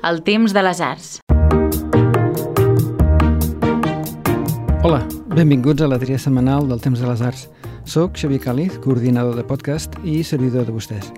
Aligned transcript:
El 0.00 0.20
temps 0.22 0.52
de 0.54 0.62
les 0.62 0.80
arts. 0.80 1.06
Hola, 4.86 5.00
benvinguts 5.34 5.82
a 5.82 5.88
la 5.90 5.98
tria 5.98 6.20
setmanal 6.22 6.68
del 6.70 6.78
Temps 6.78 7.00
de 7.02 7.08
les 7.08 7.22
Arts. 7.26 7.48
Soc 7.82 8.14
Xavier 8.14 8.38
Càliz, 8.44 8.76
coordinador 8.84 9.34
de 9.34 9.42
podcast 9.42 9.96
i 10.06 10.20
servidor 10.22 10.68
de 10.68 10.76
vostès. 10.76 11.10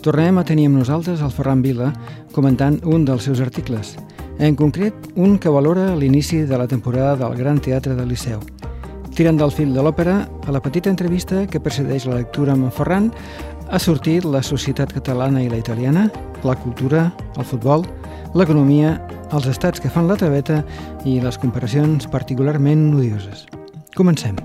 Tornem 0.00 0.40
a 0.40 0.46
tenir 0.48 0.70
amb 0.70 0.80
nosaltres 0.80 1.20
el 1.20 1.34
Ferran 1.36 1.60
Vila 1.60 1.90
comentant 2.32 2.80
un 2.88 3.04
dels 3.04 3.28
seus 3.28 3.42
articles, 3.44 3.98
en 4.38 4.56
concret 4.56 5.12
un 5.16 5.36
que 5.36 5.52
valora 5.52 5.90
l'inici 5.94 6.46
de 6.48 6.56
la 6.56 6.68
temporada 6.70 7.14
del 7.26 7.36
Gran 7.36 7.60
Teatre 7.60 7.92
del 7.92 8.08
Liceu. 8.08 8.40
Tirant 9.18 9.36
del 9.36 9.52
fil 9.52 9.74
de 9.74 9.84
l'òpera, 9.84 10.22
a 10.46 10.54
la 10.54 10.62
petita 10.64 10.88
entrevista 10.88 11.44
que 11.44 11.60
precedeix 11.60 12.08
la 12.08 12.22
lectura 12.22 12.56
amb 12.56 12.70
en 12.70 12.72
Ferran, 12.72 13.12
ha 13.70 13.78
sortit 13.78 14.24
la 14.24 14.40
societat 14.42 14.92
catalana 14.96 15.42
i 15.44 15.48
la 15.52 15.58
italiana, 15.60 16.06
la 16.44 16.54
cultura, 16.56 17.08
el 17.36 17.44
futbol, 17.44 17.84
l'economia, 18.34 18.94
els 19.36 19.48
estats 19.50 19.82
que 19.82 19.90
fan 19.92 20.08
la 20.08 20.16
traveta 20.16 20.62
i 21.04 21.18
les 21.20 21.36
comparacions 21.40 22.08
particularment 22.08 22.88
odioses. 22.96 23.44
Comencem. 23.96 24.38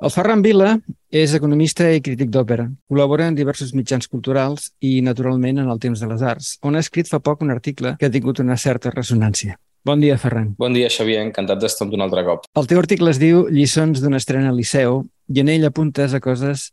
El 0.00 0.10
Ferran 0.10 0.42
Vila 0.42 0.74
és 1.12 1.34
economista 1.36 1.86
i 1.92 2.02
crític 2.02 2.30
d'òpera. 2.34 2.66
Col·labora 2.90 3.28
en 3.30 3.36
diversos 3.38 3.74
mitjans 3.76 4.08
culturals 4.10 4.72
i, 4.80 4.98
naturalment, 5.04 5.60
en 5.62 5.70
el 5.70 5.78
temps 5.78 6.00
de 6.00 6.08
les 6.10 6.22
arts, 6.26 6.54
on 6.66 6.74
ha 6.74 6.82
escrit 6.82 7.10
fa 7.10 7.20
poc 7.22 7.44
un 7.44 7.52
article 7.54 7.94
que 8.00 8.08
ha 8.08 8.14
tingut 8.14 8.40
una 8.42 8.56
certa 8.58 8.90
ressonància. 8.94 9.58
Bon 9.84 10.00
dia, 10.00 10.18
Ferran. 10.20 10.50
Bon 10.60 10.74
dia, 10.76 10.90
Xavier. 10.92 11.22
Encantat 11.24 11.60
d'estar 11.62 11.86
amb 11.86 11.94
un 11.96 12.02
altre 12.04 12.24
cop. 12.26 12.44
El 12.58 12.66
teu 12.68 12.80
article 12.82 13.12
es 13.14 13.20
diu 13.20 13.46
Lliçons 13.48 14.02
d'una 14.02 14.18
estrena 14.20 14.50
al 14.52 14.58
Liceu 14.60 15.06
i 15.30 15.40
en 15.40 15.48
ell 15.48 15.64
apuntes 15.68 16.14
a 16.14 16.20
coses 16.20 16.70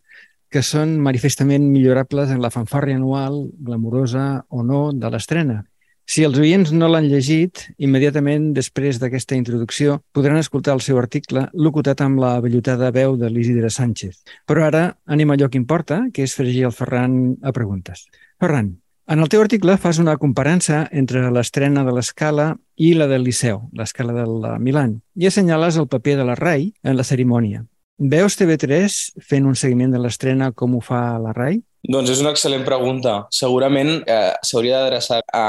que 0.49 0.63
són 0.63 0.97
manifestament 1.03 1.65
millorables 1.69 2.31
en 2.31 2.41
la 2.41 2.51
fanfàrria 2.51 2.97
anual, 2.97 3.45
glamurosa 3.59 4.45
o 4.49 4.63
no, 4.63 4.91
de 4.93 5.11
l'estrena. 5.11 5.63
Si 6.07 6.23
els 6.23 6.37
oients 6.39 6.69
no 6.71 6.87
l'han 6.87 7.09
llegit, 7.11 7.65
immediatament 7.83 8.53
després 8.55 8.95
d'aquesta 9.01 9.35
introducció 9.35 9.97
podran 10.15 10.39
escoltar 10.39 10.77
el 10.77 10.83
seu 10.85 11.01
article 11.01 11.49
locutat 11.51 11.99
amb 12.05 12.21
la 12.23 12.37
vellutada 12.39 12.93
veu 12.95 13.17
de 13.19 13.27
l'Isidre 13.27 13.67
Sánchez. 13.67 14.21
Però 14.47 14.63
ara 14.63 14.85
anem 15.05 15.33
a 15.33 15.35
allò 15.35 15.51
que 15.51 15.59
importa, 15.59 16.05
que 16.13 16.23
és 16.23 16.35
fregir 16.39 16.63
el 16.69 16.75
Ferran 16.77 17.35
a 17.43 17.51
preguntes. 17.51 18.07
Ferran, 18.39 18.77
en 19.07 19.19
el 19.19 19.27
teu 19.27 19.43
article 19.43 19.75
fas 19.83 19.99
una 19.99 20.15
comparança 20.15 20.85
entre 20.91 21.27
l'estrena 21.31 21.83
de 21.83 21.91
l'escala 21.95 22.53
i 22.75 22.93
la 22.95 23.11
del 23.11 23.27
Liceu, 23.27 23.65
l'escala 23.75 24.15
de 24.15 24.25
la 24.27 24.57
Milan, 24.59 25.01
i 25.15 25.27
assenyales 25.27 25.75
el 25.75 25.91
paper 25.91 26.17
de 26.21 26.31
la 26.31 26.35
RAI 26.39 26.71
en 26.83 26.95
la 26.95 27.05
cerimònia. 27.07 27.65
Veus 27.97 28.35
TV3 28.37 28.93
fent 29.25 29.45
un 29.49 29.55
seguiment 29.57 29.89
de 29.89 29.97
l'estrena 29.97 30.51
com 30.53 30.75
ho 30.77 30.81
fa 30.85 31.17
la 31.17 31.31
RAI? 31.33 31.57
Doncs 31.87 32.11
és 32.13 32.19
una 32.21 32.33
excel·lent 32.35 32.65
pregunta. 32.65 33.23
Segurament 33.33 34.03
eh, 34.05 34.35
s'hauria 34.45 34.83
d'adreçar 34.83 35.23
a, 35.33 35.47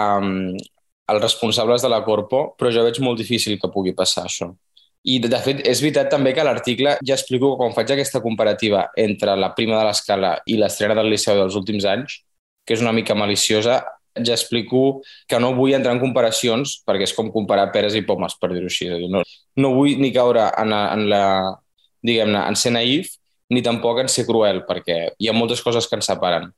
als 1.12 1.20
responsables 1.20 1.84
de 1.84 1.90
la 1.92 2.00
Corpo, 2.06 2.54
però 2.56 2.72
jo 2.72 2.86
veig 2.86 3.02
molt 3.04 3.20
difícil 3.20 3.58
que 3.60 3.68
pugui 3.74 3.92
passar 3.92 4.24
això. 4.24 4.48
I, 5.04 5.18
de 5.20 5.42
fet, 5.44 5.60
és 5.68 5.82
veritat 5.84 6.08
també 6.10 6.32
que 6.34 6.44
l'article 6.44 6.96
ja 7.04 7.18
explico 7.18 7.52
que 7.52 7.60
quan 7.60 7.76
faig 7.76 7.92
aquesta 7.92 8.24
comparativa 8.24 8.88
entre 8.96 9.36
la 9.36 9.52
prima 9.54 9.76
de 9.78 9.84
l'escala 9.90 10.32
i 10.48 10.56
l'estrena 10.56 10.96
del 10.96 11.12
Liceu 11.12 11.36
dels 11.36 11.56
últims 11.56 11.84
anys, 11.84 12.18
que 12.64 12.76
és 12.76 12.82
una 12.84 12.96
mica 12.96 13.14
maliciosa, 13.16 13.82
ja 14.18 14.34
explico 14.34 15.02
que 15.28 15.38
no 15.38 15.52
vull 15.54 15.76
entrar 15.76 15.92
en 15.94 16.00
comparacions 16.00 16.80
perquè 16.88 17.06
és 17.06 17.14
com 17.14 17.28
comparar 17.30 17.68
peres 17.76 17.94
i 17.94 18.06
pomes, 18.08 18.34
per 18.40 18.54
dir-ho 18.54 18.72
així. 18.72 18.88
no, 19.12 19.22
no 19.56 19.74
vull 19.76 20.00
ni 20.00 20.10
caure 20.16 20.48
en 20.58 20.72
en 20.72 21.08
la 21.12 21.24
diguem-ne, 22.04 22.40
en 22.44 22.56
ser 22.58 22.72
naïf, 22.74 23.14
ni 23.50 23.62
tampoc 23.64 24.02
en 24.02 24.10
ser 24.12 24.26
cruel, 24.28 24.62
perquè 24.68 24.98
hi 25.18 25.28
ha 25.28 25.36
moltes 25.36 25.62
coses 25.64 25.88
que 25.88 25.96
ens 25.98 26.08
separen. 26.10 26.50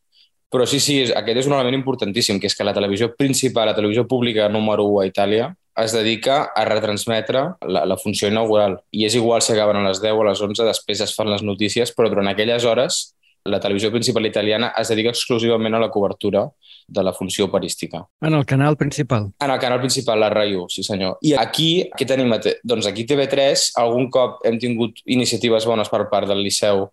Però 0.51 0.67
sí, 0.67 0.81
sí, 0.83 0.99
aquest 1.15 1.45
és 1.45 1.47
un 1.47 1.55
element 1.55 1.77
importantíssim, 1.79 2.41
que 2.43 2.49
és 2.51 2.57
que 2.59 2.67
la 2.67 2.75
televisió 2.75 3.13
principal, 3.15 3.71
la 3.71 3.77
televisió 3.77 4.07
pública 4.11 4.49
número 4.51 4.89
1 4.91 5.03
a 5.03 5.07
Itàlia, 5.07 5.51
es 5.79 5.95
dedica 5.95 6.51
a 6.57 6.65
retransmetre 6.67 7.45
la, 7.71 7.85
la 7.87 7.97
funció 7.97 8.29
inaugural. 8.29 8.81
I 8.91 9.07
és 9.07 9.15
igual 9.15 9.45
si 9.47 9.55
acaben 9.55 9.79
a 9.79 9.85
les 9.87 10.03
10 10.03 10.19
o 10.19 10.25
a 10.25 10.31
les 10.33 10.43
11, 10.43 10.67
després 10.67 11.05
es 11.07 11.15
fan 11.15 11.31
les 11.31 11.47
notícies, 11.47 11.95
però 11.95 12.11
durant 12.11 12.29
aquelles 12.29 12.67
hores 12.67 13.01
la 13.45 13.61
televisió 13.61 13.91
principal 13.91 14.27
italiana 14.27 14.73
es 14.77 14.89
dedica 14.93 15.11
exclusivament 15.11 15.75
a 15.75 15.81
la 15.81 15.91
cobertura 15.91 16.49
de 16.87 17.03
la 17.03 17.13
funció 17.13 17.47
operística. 17.47 18.05
En 18.21 18.35
el 18.35 18.45
canal 18.45 18.77
principal? 18.77 19.31
En 19.41 19.51
el 19.51 19.59
canal 19.59 19.81
principal, 19.81 20.21
la 20.21 20.29
RAIU, 20.31 20.67
sí 20.69 20.83
senyor. 20.83 21.19
I 21.23 21.35
aquí, 21.39 21.89
què 21.97 22.07
tenim? 22.07 22.33
Doncs 22.63 22.89
aquí 22.91 23.07
TV3 23.09 23.71
algun 23.81 24.11
cop 24.11 24.45
hem 24.45 24.59
tingut 24.61 25.01
iniciatives 25.07 25.67
bones 25.67 25.89
per 25.89 26.07
part 26.11 26.29
del 26.29 26.43
Liceu 26.45 26.89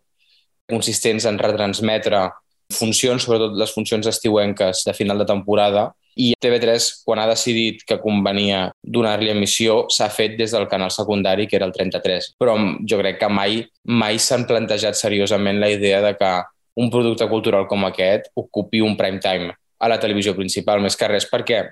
consistents 0.67 1.25
en 1.25 1.39
retransmetre 1.39 2.27
funcions, 2.73 3.23
sobretot 3.23 3.55
les 3.57 3.71
funcions 3.71 4.07
estiuenques 4.07 4.83
de 4.85 4.93
final 4.93 5.17
de 5.17 5.25
temporada, 5.25 5.89
i 6.17 6.33
TV3, 6.41 6.89
quan 7.05 7.21
ha 7.21 7.27
decidit 7.29 7.83
que 7.87 7.99
convenia 8.01 8.67
donar-li 8.81 9.29
emissió, 9.31 9.83
s'ha 9.93 10.09
fet 10.09 10.37
des 10.39 10.53
del 10.55 10.67
canal 10.67 10.91
secundari, 10.91 11.47
que 11.47 11.57
era 11.59 11.67
el 11.69 11.73
33. 11.75 12.33
Però 12.41 12.55
jo 12.89 12.99
crec 13.01 13.19
que 13.21 13.29
mai 13.29 13.61
mai 13.87 14.19
s'han 14.19 14.47
plantejat 14.49 14.97
seriosament 14.99 15.61
la 15.61 15.69
idea 15.71 16.01
de 16.01 16.15
que 16.17 16.31
un 16.77 16.89
producte 16.93 17.27
cultural 17.29 17.67
com 17.67 17.85
aquest 17.85 18.31
ocupi 18.35 18.81
un 18.81 18.97
prime 18.97 19.19
time 19.19 19.53
a 19.79 19.87
la 19.87 19.99
televisió 19.99 20.33
principal, 20.35 20.81
més 20.81 20.97
que 20.97 21.09
res 21.09 21.27
perquè 21.29 21.63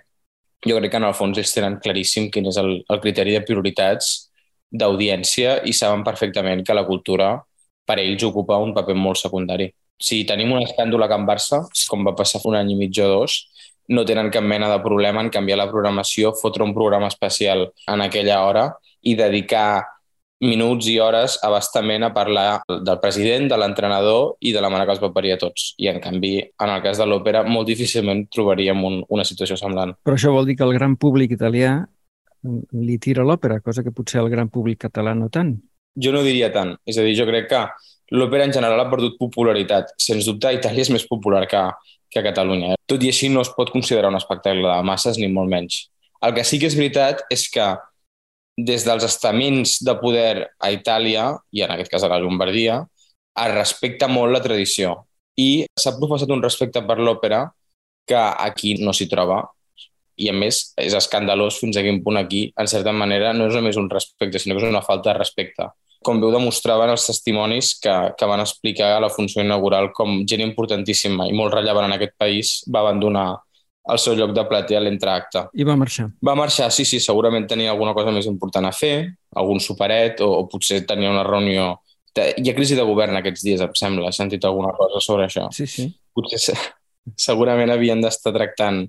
jo 0.65 0.77
crec 0.79 0.91
que 0.91 1.01
en 1.01 1.07
el 1.09 1.17
fons 1.17 1.37
ells 1.37 1.53
tenen 1.53 1.79
claríssim 1.81 2.29
quin 2.33 2.47
és 2.49 2.57
el, 2.61 2.79
el 2.89 3.01
criteri 3.01 3.35
de 3.35 3.43
prioritats 3.45 4.31
d'audiència 4.71 5.59
i 5.69 5.73
saben 5.73 6.03
perfectament 6.03 6.63
que 6.65 6.73
la 6.73 6.85
cultura 6.87 7.35
per 7.85 7.99
ells 8.01 8.23
ocupa 8.25 8.57
un 8.57 8.73
paper 8.73 8.95
molt 8.97 9.21
secundari. 9.21 9.69
Si 10.01 10.23
tenim 10.27 10.51
un 10.51 10.63
escàndol 10.65 11.05
a 11.05 11.09
Can 11.11 11.27
Barça, 11.27 11.61
com 11.89 12.03
va 12.03 12.15
passar 12.17 12.41
un 12.49 12.57
any 12.57 12.73
i 12.73 12.79
mig 12.79 12.97
o 12.99 13.07
dos, 13.11 13.37
no 13.87 14.05
tenen 14.05 14.31
cap 14.33 14.43
mena 14.43 14.69
de 14.71 14.79
problema 14.83 15.21
en 15.21 15.31
canviar 15.33 15.59
la 15.59 15.69
programació, 15.71 16.33
fotre 16.37 16.63
un 16.65 16.73
programa 16.73 17.09
especial 17.11 17.67
en 17.87 18.01
aquella 18.01 18.41
hora 18.45 18.69
i 19.01 19.15
dedicar 19.15 19.85
minuts 20.45 20.87
i 20.91 20.97
hores 20.99 21.37
abastament 21.43 22.03
a 22.03 22.11
parlar 22.13 22.61
del 22.67 22.99
president, 22.99 23.47
de 23.49 23.57
l'entrenador 23.57 24.35
i 24.43 24.51
de 24.53 24.61
la 24.61 24.69
mare 24.69 24.85
que 24.85 24.95
els 24.95 25.03
va 25.03 25.13
parir 25.15 25.35
a 25.35 25.39
tots. 25.41 25.73
I, 25.79 25.87
en 25.91 26.01
canvi, 26.03 26.37
en 26.43 26.71
el 26.73 26.83
cas 26.83 26.99
de 26.99 27.07
l'òpera, 27.07 27.45
molt 27.47 27.67
difícilment 27.69 28.25
trobaríem 28.33 28.83
un, 28.83 29.01
una 29.09 29.25
situació 29.27 29.57
semblant. 29.59 29.95
Però 30.03 30.17
això 30.19 30.33
vol 30.35 30.47
dir 30.49 30.57
que 30.59 30.67
el 30.67 30.75
gran 30.75 30.97
públic 30.99 31.35
italià 31.37 31.77
li 32.45 32.99
tira 33.01 33.25
l'òpera, 33.25 33.61
cosa 33.63 33.83
que 33.83 33.95
potser 33.95 34.21
el 34.21 34.29
gran 34.29 34.51
públic 34.53 34.83
català 34.85 35.15
no 35.17 35.31
tant. 35.33 35.55
Jo 35.95 36.11
no 36.11 36.21
diria 36.25 36.51
tant. 36.53 36.75
És 36.85 36.99
a 36.99 37.05
dir, 37.05 37.15
jo 37.17 37.25
crec 37.29 37.47
que 37.49 37.61
l'òpera 38.13 38.45
en 38.45 38.53
general 38.53 38.83
ha 38.83 38.89
perdut 38.91 39.15
popularitat. 39.17 39.95
Sens 39.97 40.27
dubte, 40.27 40.51
Itàlia 40.53 40.83
és 40.83 40.91
més 40.93 41.07
popular 41.09 41.45
que, 41.49 41.63
que 42.15 42.23
a 42.23 42.29
Catalunya. 42.31 42.73
Eh? 42.73 42.79
Tot 42.87 43.03
i 43.03 43.11
així 43.11 43.27
no 43.31 43.43
es 43.43 43.51
pot 43.51 43.73
considerar 43.73 44.09
un 44.13 44.19
espectacle 44.19 44.63
de 44.63 44.87
masses 44.87 45.19
ni 45.19 45.27
molt 45.31 45.51
menys. 45.51 45.85
El 46.23 46.33
que 46.37 46.45
sí 46.47 46.61
que 46.61 46.69
és 46.71 46.77
veritat 46.79 47.25
és 47.33 47.43
que 47.51 47.67
des 48.55 48.85
dels 48.87 49.03
estaments 49.03 49.81
de 49.83 49.95
poder 49.99 50.47
a 50.63 50.71
Itàlia, 50.71 51.33
i 51.51 51.65
en 51.65 51.73
aquest 51.75 51.91
cas 51.91 52.05
a 52.07 52.11
la 52.11 52.21
Llombardia, 52.23 52.79
es 53.35 53.51
respecta 53.51 54.07
molt 54.07 54.31
la 54.31 54.39
tradició 54.39 55.01
i 55.35 55.65
s'ha 55.75 55.97
professat 55.97 56.31
un 56.31 56.43
respecte 56.43 56.79
per 56.87 56.95
l'òpera 57.03 57.41
que 58.07 58.21
aquí 58.47 58.77
no 58.79 58.93
s'hi 58.95 59.09
troba 59.11 59.41
i 60.15 60.29
a 60.31 60.35
més 60.37 60.69
és 60.79 60.95
escandalós 60.95 61.57
fins 61.59 61.75
a 61.75 61.83
quin 61.83 61.99
punt 62.05 62.15
aquí, 62.15 62.45
en 62.55 62.69
certa 62.71 62.93
manera, 62.95 63.33
no 63.35 63.49
és 63.49 63.57
només 63.57 63.75
un 63.75 63.89
respecte, 63.91 64.39
sinó 64.39 64.55
que 64.55 64.63
és 64.63 64.71
una 64.71 64.85
falta 64.85 65.11
de 65.11 65.17
respecte 65.19 65.67
com 66.05 66.21
veu 66.21 66.31
demostraven 66.33 66.93
els 66.93 67.07
testimonis 67.09 67.73
que, 67.81 67.93
que 68.17 68.29
van 68.29 68.43
explicar 68.43 68.93
la 69.01 69.11
funció 69.13 69.43
inaugural 69.43 69.89
com 69.95 70.21
gent 70.29 70.43
importantíssima 70.45 71.27
i 71.29 71.33
molt 71.35 71.55
rellevant 71.57 71.89
en 71.89 71.97
aquest 71.97 72.15
país 72.21 72.59
va 72.71 72.85
abandonar 72.85 73.31
el 73.93 73.99
seu 74.01 74.15
lloc 74.17 74.31
de 74.33 74.45
platea 74.49 74.79
a 74.79 74.83
l'entreacte. 74.85 75.43
I 75.53 75.65
va 75.67 75.75
marxar? 75.77 76.07
Va 76.25 76.33
marxar, 76.37 76.71
sí, 76.73 76.85
sí, 76.89 76.99
segurament 77.03 77.45
tenia 77.49 77.73
alguna 77.73 77.93
cosa 77.97 78.13
més 78.13 78.25
important 78.29 78.65
a 78.65 78.73
fer, 78.73 78.95
algun 79.37 79.61
superet 79.61 80.23
o, 80.25 80.31
o 80.39 80.47
potser 80.49 80.83
tenia 80.89 81.13
una 81.13 81.25
reunió... 81.27 81.75
Hi 82.15 82.47
ha 82.47 82.55
crisi 82.55 82.77
de 82.79 82.85
govern 82.87 83.17
aquests 83.19 83.43
dies, 83.43 83.61
em 83.61 83.73
sembla. 83.75 84.07
He 84.07 84.15
sentit 84.15 84.45
alguna 84.47 84.71
cosa 84.77 85.01
sobre 85.03 85.25
això. 85.27 85.49
Sí, 85.51 85.67
sí. 85.67 85.89
Potser 86.15 86.55
segurament 87.19 87.69
havien 87.73 88.01
d'estar 88.01 88.33
tractant 88.33 88.85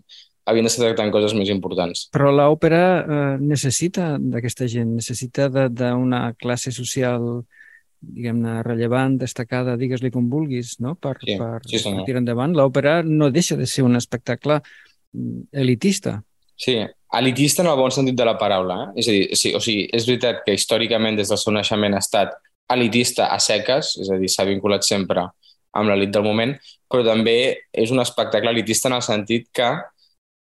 havien 0.46 0.66
d'estar 0.66 0.86
tractant 0.86 1.12
coses 1.14 1.34
més 1.36 1.50
importants. 1.52 2.06
Però 2.14 2.30
l'òpera 2.34 2.82
eh, 3.02 3.36
necessita 3.42 4.14
d'aquesta 4.20 4.68
gent, 4.70 4.94
necessita 4.98 5.48
d'una 5.50 6.22
de, 6.30 6.36
classe 6.40 6.72
social 6.74 7.44
diguem-ne, 8.06 8.60
rellevant, 8.62 9.16
destacada, 9.18 9.76
digues-li 9.80 10.12
com 10.14 10.28
vulguis, 10.30 10.76
no? 10.84 10.94
per, 11.00 11.16
sí, 11.22 11.36
per, 11.40 11.60
sí, 11.66 11.80
per 11.82 12.04
tirar 12.06 12.22
endavant. 12.22 12.54
L'òpera 12.56 13.00
no 13.06 13.30
deixa 13.34 13.56
de 13.58 13.66
ser 13.66 13.84
un 13.86 13.98
espectacle 13.98 14.60
mm, 14.60 15.48
elitista. 15.64 16.20
Sí, 16.56 16.78
elitista 17.18 17.64
en 17.64 17.70
el 17.72 17.80
bon 17.80 17.92
sentit 17.92 18.16
de 18.18 18.28
la 18.28 18.36
paraula. 18.38 18.78
Eh? 18.84 19.02
És 19.02 19.08
a 19.10 19.16
dir, 19.16 19.24
sí, 19.40 19.54
o 19.56 19.62
sigui, 19.64 19.88
és 19.96 20.06
veritat 20.08 20.44
que 20.46 20.54
històricament 20.56 21.18
des 21.18 21.32
del 21.32 21.40
seu 21.40 21.54
naixement 21.56 21.96
ha 21.96 22.04
estat 22.04 22.36
elitista 22.72 23.30
a 23.32 23.40
seques, 23.42 23.96
és 24.02 24.10
a 24.10 24.20
dir, 24.20 24.30
s'ha 24.32 24.46
vinculat 24.48 24.86
sempre 24.86 25.26
amb 25.76 25.90
l'elit 25.90 26.14
del 26.14 26.24
moment, 26.24 26.54
però 26.90 27.04
també 27.04 27.36
és 27.74 27.92
un 27.92 28.00
espectacle 28.00 28.50
elitista 28.54 28.88
en 28.88 28.96
el 28.96 29.04
sentit 29.04 29.50
que 29.54 29.68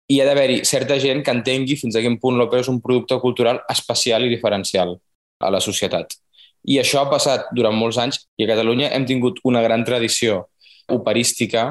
hi 0.10 0.20
ha 0.20 0.26
d'haver-hi 0.26 0.64
certa 0.66 0.98
gent 1.00 1.22
que 1.26 1.34
entengui 1.36 1.78
fins 1.78 1.96
a 1.96 2.02
quin 2.02 2.18
punt 2.22 2.40
l'òpera 2.40 2.64
és 2.64 2.72
un 2.72 2.82
producte 2.82 3.20
cultural 3.22 3.62
especial 3.70 4.26
i 4.26 4.32
diferencial 4.32 4.96
a 5.40 5.52
la 5.54 5.62
societat. 5.62 6.18
I 6.66 6.80
això 6.82 7.04
ha 7.04 7.12
passat 7.12 7.52
durant 7.56 7.78
molts 7.78 8.00
anys 8.02 8.24
i 8.38 8.44
a 8.44 8.50
Catalunya 8.50 8.90
hem 8.96 9.06
tingut 9.08 9.40
una 9.48 9.62
gran 9.64 9.86
tradició 9.88 10.48
operística 10.90 11.70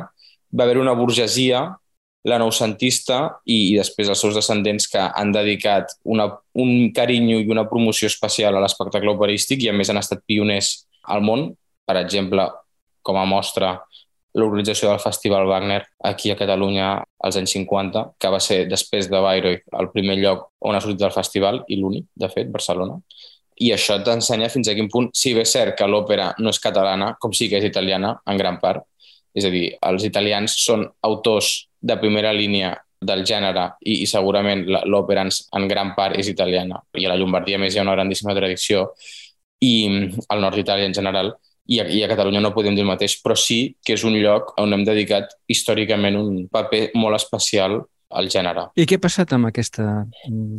va 0.50 0.64
haver 0.64 0.78
una 0.78 0.94
burgesia, 0.96 1.66
la 2.28 2.38
noucentista 2.40 3.18
i, 3.44 3.72
i 3.72 3.76
després 3.76 4.08
els 4.08 4.20
seus 4.20 4.36
descendents 4.36 4.88
que 4.90 5.00
han 5.00 5.32
dedicat 5.32 5.92
una, 6.04 6.28
un 6.54 6.90
carinyo 6.94 7.38
i 7.40 7.50
una 7.52 7.66
promoció 7.68 8.08
especial 8.08 8.56
a 8.56 8.62
l'espectacle 8.64 9.14
operístic 9.14 9.64
i 9.64 9.70
a 9.70 9.76
més 9.76 9.90
han 9.90 10.00
estat 10.00 10.24
pioners 10.26 10.88
al 11.04 11.24
món. 11.24 11.50
Per 11.88 11.96
exemple, 12.00 12.44
com 13.02 13.16
a 13.16 13.24
mostra, 13.28 13.78
l'organització 14.38 14.90
del 14.90 15.00
Festival 15.02 15.46
Wagner 15.50 15.80
aquí 16.10 16.30
a 16.30 16.36
Catalunya 16.38 16.90
als 17.24 17.38
anys 17.40 17.54
50, 17.56 18.04
que 18.18 18.30
va 18.32 18.40
ser 18.40 18.62
després 18.70 19.10
de 19.10 19.20
Bayreuth 19.24 19.78
el 19.80 19.90
primer 19.94 20.18
lloc 20.20 20.48
on 20.60 20.76
ha 20.76 20.82
sortit 20.84 21.04
el 21.06 21.14
festival 21.14 21.62
i 21.68 21.80
l'únic, 21.80 22.06
de 22.14 22.30
fet, 22.32 22.50
Barcelona. 22.54 22.98
I 23.58 23.72
això 23.74 23.98
t'ensenya 24.06 24.50
fins 24.52 24.70
a 24.70 24.76
quin 24.78 24.90
punt, 24.92 25.10
si 25.14 25.34
bé 25.34 25.42
és 25.42 25.52
cert 25.52 25.74
que 25.78 25.86
l'òpera 25.90 26.30
no 26.38 26.52
és 26.54 26.60
catalana, 26.62 27.16
com 27.18 27.34
sí 27.34 27.48
que 27.50 27.58
és 27.58 27.66
italiana, 27.66 28.14
en 28.30 28.38
gran 28.38 28.60
part, 28.62 28.86
és 29.34 29.46
a 29.46 29.50
dir, 29.50 29.72
els 29.90 30.04
italians 30.06 30.54
són 30.62 30.86
autors 31.06 31.68
de 31.80 31.96
primera 31.98 32.32
línia 32.34 32.76
del 33.00 33.24
gènere 33.26 33.64
i, 33.86 34.00
i 34.02 34.06
segurament 34.10 34.64
l'òpera 34.66 35.22
en, 35.26 35.30
en 35.30 35.68
gran 35.70 35.94
part 35.94 36.18
és 36.18 36.30
italiana 36.30 36.80
i 36.98 37.06
a 37.06 37.12
la 37.12 37.18
Llombardia 37.18 37.60
més 37.62 37.74
hi 37.74 37.78
ha 37.78 37.84
una 37.86 37.94
grandíssima 37.94 38.34
tradició 38.34 38.88
i 39.62 39.86
al 40.28 40.42
nord 40.42 40.58
d'Itàlia 40.58 40.88
en 40.90 40.96
general 40.96 41.30
i 41.68 41.80
a, 41.82 41.86
i 41.88 42.02
a 42.02 42.08
Catalunya 42.08 42.40
no 42.42 42.54
podem 42.56 42.76
dir 42.76 42.84
el 42.84 42.90
mateix, 42.90 43.18
però 43.22 43.36
sí 43.36 43.76
que 43.84 43.94
és 43.98 44.04
un 44.08 44.16
lloc 44.16 44.54
on 44.60 44.72
hem 44.72 44.84
dedicat 44.88 45.34
històricament 45.52 46.16
un 46.18 46.46
paper 46.52 46.88
molt 46.96 47.18
especial 47.18 47.82
al 48.08 48.30
gènere. 48.32 48.70
I 48.78 48.86
què 48.88 48.96
ha 48.96 49.04
passat 49.04 49.34
amb 49.36 49.50
aquesta, 49.50 50.06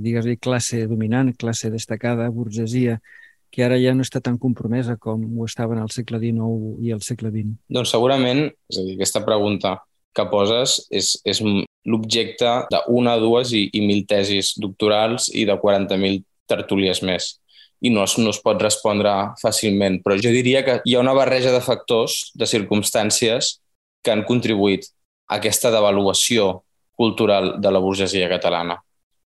digues 0.05 0.27
classe 0.41 0.83
dominant, 0.89 1.33
classe 1.33 1.71
destacada, 1.73 2.29
burgesia, 2.29 2.99
que 3.49 3.63
ara 3.65 3.79
ja 3.81 3.95
no 3.97 4.05
està 4.05 4.21
tan 4.21 4.37
compromesa 4.37 4.99
com 5.01 5.23
ho 5.39 5.47
estava 5.49 5.73
en 5.73 5.81
el 5.81 5.89
segle 5.89 6.19
XIX 6.21 6.77
i 6.85 6.93
el 6.93 7.01
segle 7.01 7.31
XX? 7.33 7.57
Doncs 7.73 7.93
segurament, 7.95 8.45
és 8.69 8.77
a 8.77 8.85
dir, 8.85 8.93
aquesta 8.99 9.23
pregunta 9.25 9.79
que 10.13 10.25
poses 10.29 10.77
és, 10.93 11.15
és 11.25 11.41
l'objecte 11.41 12.53
d'una, 12.69 13.17
dues 13.21 13.53
i, 13.57 13.65
i 13.73 13.81
mil 13.85 14.05
tesis 14.09 14.53
doctorals 14.61 15.31
i 15.33 15.47
de 15.49 15.57
40.000 15.57 16.21
tertúlies 16.49 17.01
més 17.05 17.33
i 17.81 17.91
no 17.93 18.03
es, 18.03 18.17
no 18.19 18.33
es 18.33 18.39
pot 18.43 18.59
respondre 18.61 19.11
fàcilment. 19.39 19.99
Però 20.03 20.17
jo 20.19 20.31
diria 20.33 20.63
que 20.65 20.79
hi 20.85 20.95
ha 20.95 21.03
una 21.03 21.15
barreja 21.15 21.53
de 21.53 21.61
factors, 21.63 22.31
de 22.35 22.47
circumstàncies, 22.49 23.57
que 24.03 24.11
han 24.11 24.25
contribuït 24.27 24.87
a 25.29 25.39
aquesta 25.39 25.71
devaluació 25.71 26.61
cultural 26.99 27.55
de 27.61 27.71
la 27.71 27.79
burgesia 27.79 28.27
catalana. 28.31 28.79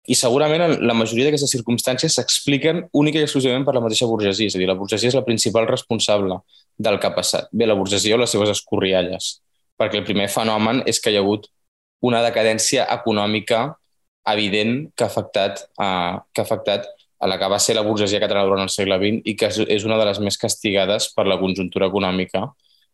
I 0.02 0.16
segurament 0.18 0.80
la 0.82 0.96
majoria 0.98 1.28
d'aquestes 1.28 1.52
circumstàncies 1.54 2.16
s'expliquen 2.18 2.82
única 2.98 3.20
i 3.20 3.24
exclusivament 3.24 3.64
per 3.64 3.76
la 3.76 3.84
mateixa 3.84 4.08
burgesia. 4.10 4.50
És 4.50 4.56
a 4.56 4.60
dir, 4.60 4.66
la 4.68 4.76
burgesia 4.76 5.12
és 5.12 5.16
la 5.16 5.24
principal 5.24 5.68
responsable 5.70 6.40
del 6.76 6.98
que 6.98 7.06
ha 7.06 7.14
passat. 7.14 7.46
Bé, 7.52 7.68
la 7.70 7.78
burgesia 7.78 8.16
o 8.16 8.20
les 8.20 8.34
seves 8.34 8.50
escorrialles. 8.50 9.36
Perquè 9.78 10.00
el 10.00 10.08
primer 10.08 10.26
fenomen 10.32 10.82
és 10.90 10.98
que 11.00 11.12
hi 11.12 11.20
ha 11.20 11.22
hagut 11.22 11.46
una 12.02 12.20
decadència 12.24 12.88
econòmica 12.90 13.68
evident 14.26 14.90
que 14.96 15.06
ha 15.06 15.10
afectat, 15.10 15.62
uh, 15.78 16.18
que 16.34 16.42
ha 16.42 16.46
afectat 16.46 16.90
a 17.22 17.28
la 17.30 17.38
que 17.38 17.48
va 17.48 17.60
ser 17.62 17.76
la 17.78 17.84
burgesia 17.86 18.20
catalana 18.20 18.50
durant 18.50 18.66
el 18.66 18.74
segle 18.74 18.98
XX 18.98 19.22
i 19.30 19.36
que 19.38 19.48
és 19.76 19.86
una 19.86 19.98
de 20.00 20.08
les 20.08 20.18
més 20.20 20.38
castigades 20.38 21.12
per 21.14 21.28
la 21.30 21.38
conjuntura 21.38 21.86
econòmica 21.92 22.48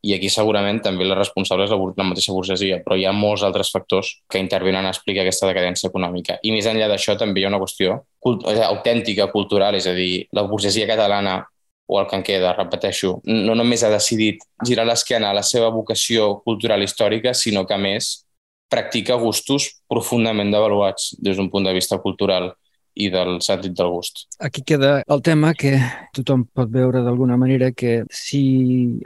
i 0.06 0.14
aquí 0.14 0.28
segurament 0.30 0.78
també 0.84 1.06
la 1.08 1.16
responsable 1.18 1.64
és 1.66 1.72
la, 1.72 1.78
la 1.98 2.06
mateixa 2.06 2.34
burgesia, 2.34 2.78
però 2.84 2.96
hi 2.96 3.06
ha 3.08 3.14
molts 3.14 3.42
altres 3.46 3.72
factors 3.74 4.12
que 4.30 4.38
intervenen 4.38 4.86
a 4.86 4.92
explicar 4.94 5.24
aquesta 5.24 5.48
decadència 5.48 5.90
econòmica. 5.90 6.38
I 6.46 6.52
més 6.54 6.68
enllà 6.70 6.86
d'això 6.90 7.16
també 7.18 7.42
hi 7.42 7.48
ha 7.48 7.50
una 7.50 7.58
qüestió 7.62 7.96
cult 8.22 8.46
autèntica, 8.46 9.26
cultural, 9.32 9.74
és 9.74 9.88
a 9.90 9.96
dir, 9.96 10.28
la 10.36 10.46
burgesia 10.46 10.86
catalana 10.86 11.40
o 11.88 11.98
el 11.98 12.06
que 12.06 12.18
en 12.20 12.22
queda, 12.22 12.52
repeteixo, 12.52 13.16
no 13.24 13.56
només 13.56 13.82
ha 13.82 13.90
decidit 13.90 14.44
girar 14.68 14.84
l'esquena 14.86 15.32
a 15.32 15.36
la 15.38 15.42
seva 15.42 15.72
vocació 15.72 16.34
cultural 16.44 16.84
històrica, 16.84 17.32
sinó 17.34 17.64
que, 17.66 17.74
a 17.74 17.80
més, 17.80 18.28
practica 18.68 19.16
gustos 19.16 19.70
profundament 19.88 20.52
devaluats 20.52 21.14
des 21.18 21.40
d'un 21.40 21.48
punt 21.50 21.64
de 21.64 21.72
vista 21.72 21.98
cultural 22.04 22.52
i 22.98 23.08
del 23.14 23.38
sentit 23.44 23.76
del 23.78 23.92
gust. 23.94 24.26
Aquí 24.42 24.64
queda 24.66 25.02
el 25.06 25.22
tema 25.22 25.54
que 25.54 25.76
tothom 26.16 26.44
pot 26.50 26.70
veure 26.74 27.04
d'alguna 27.06 27.38
manera 27.38 27.70
que 27.70 28.02
si 28.10 28.42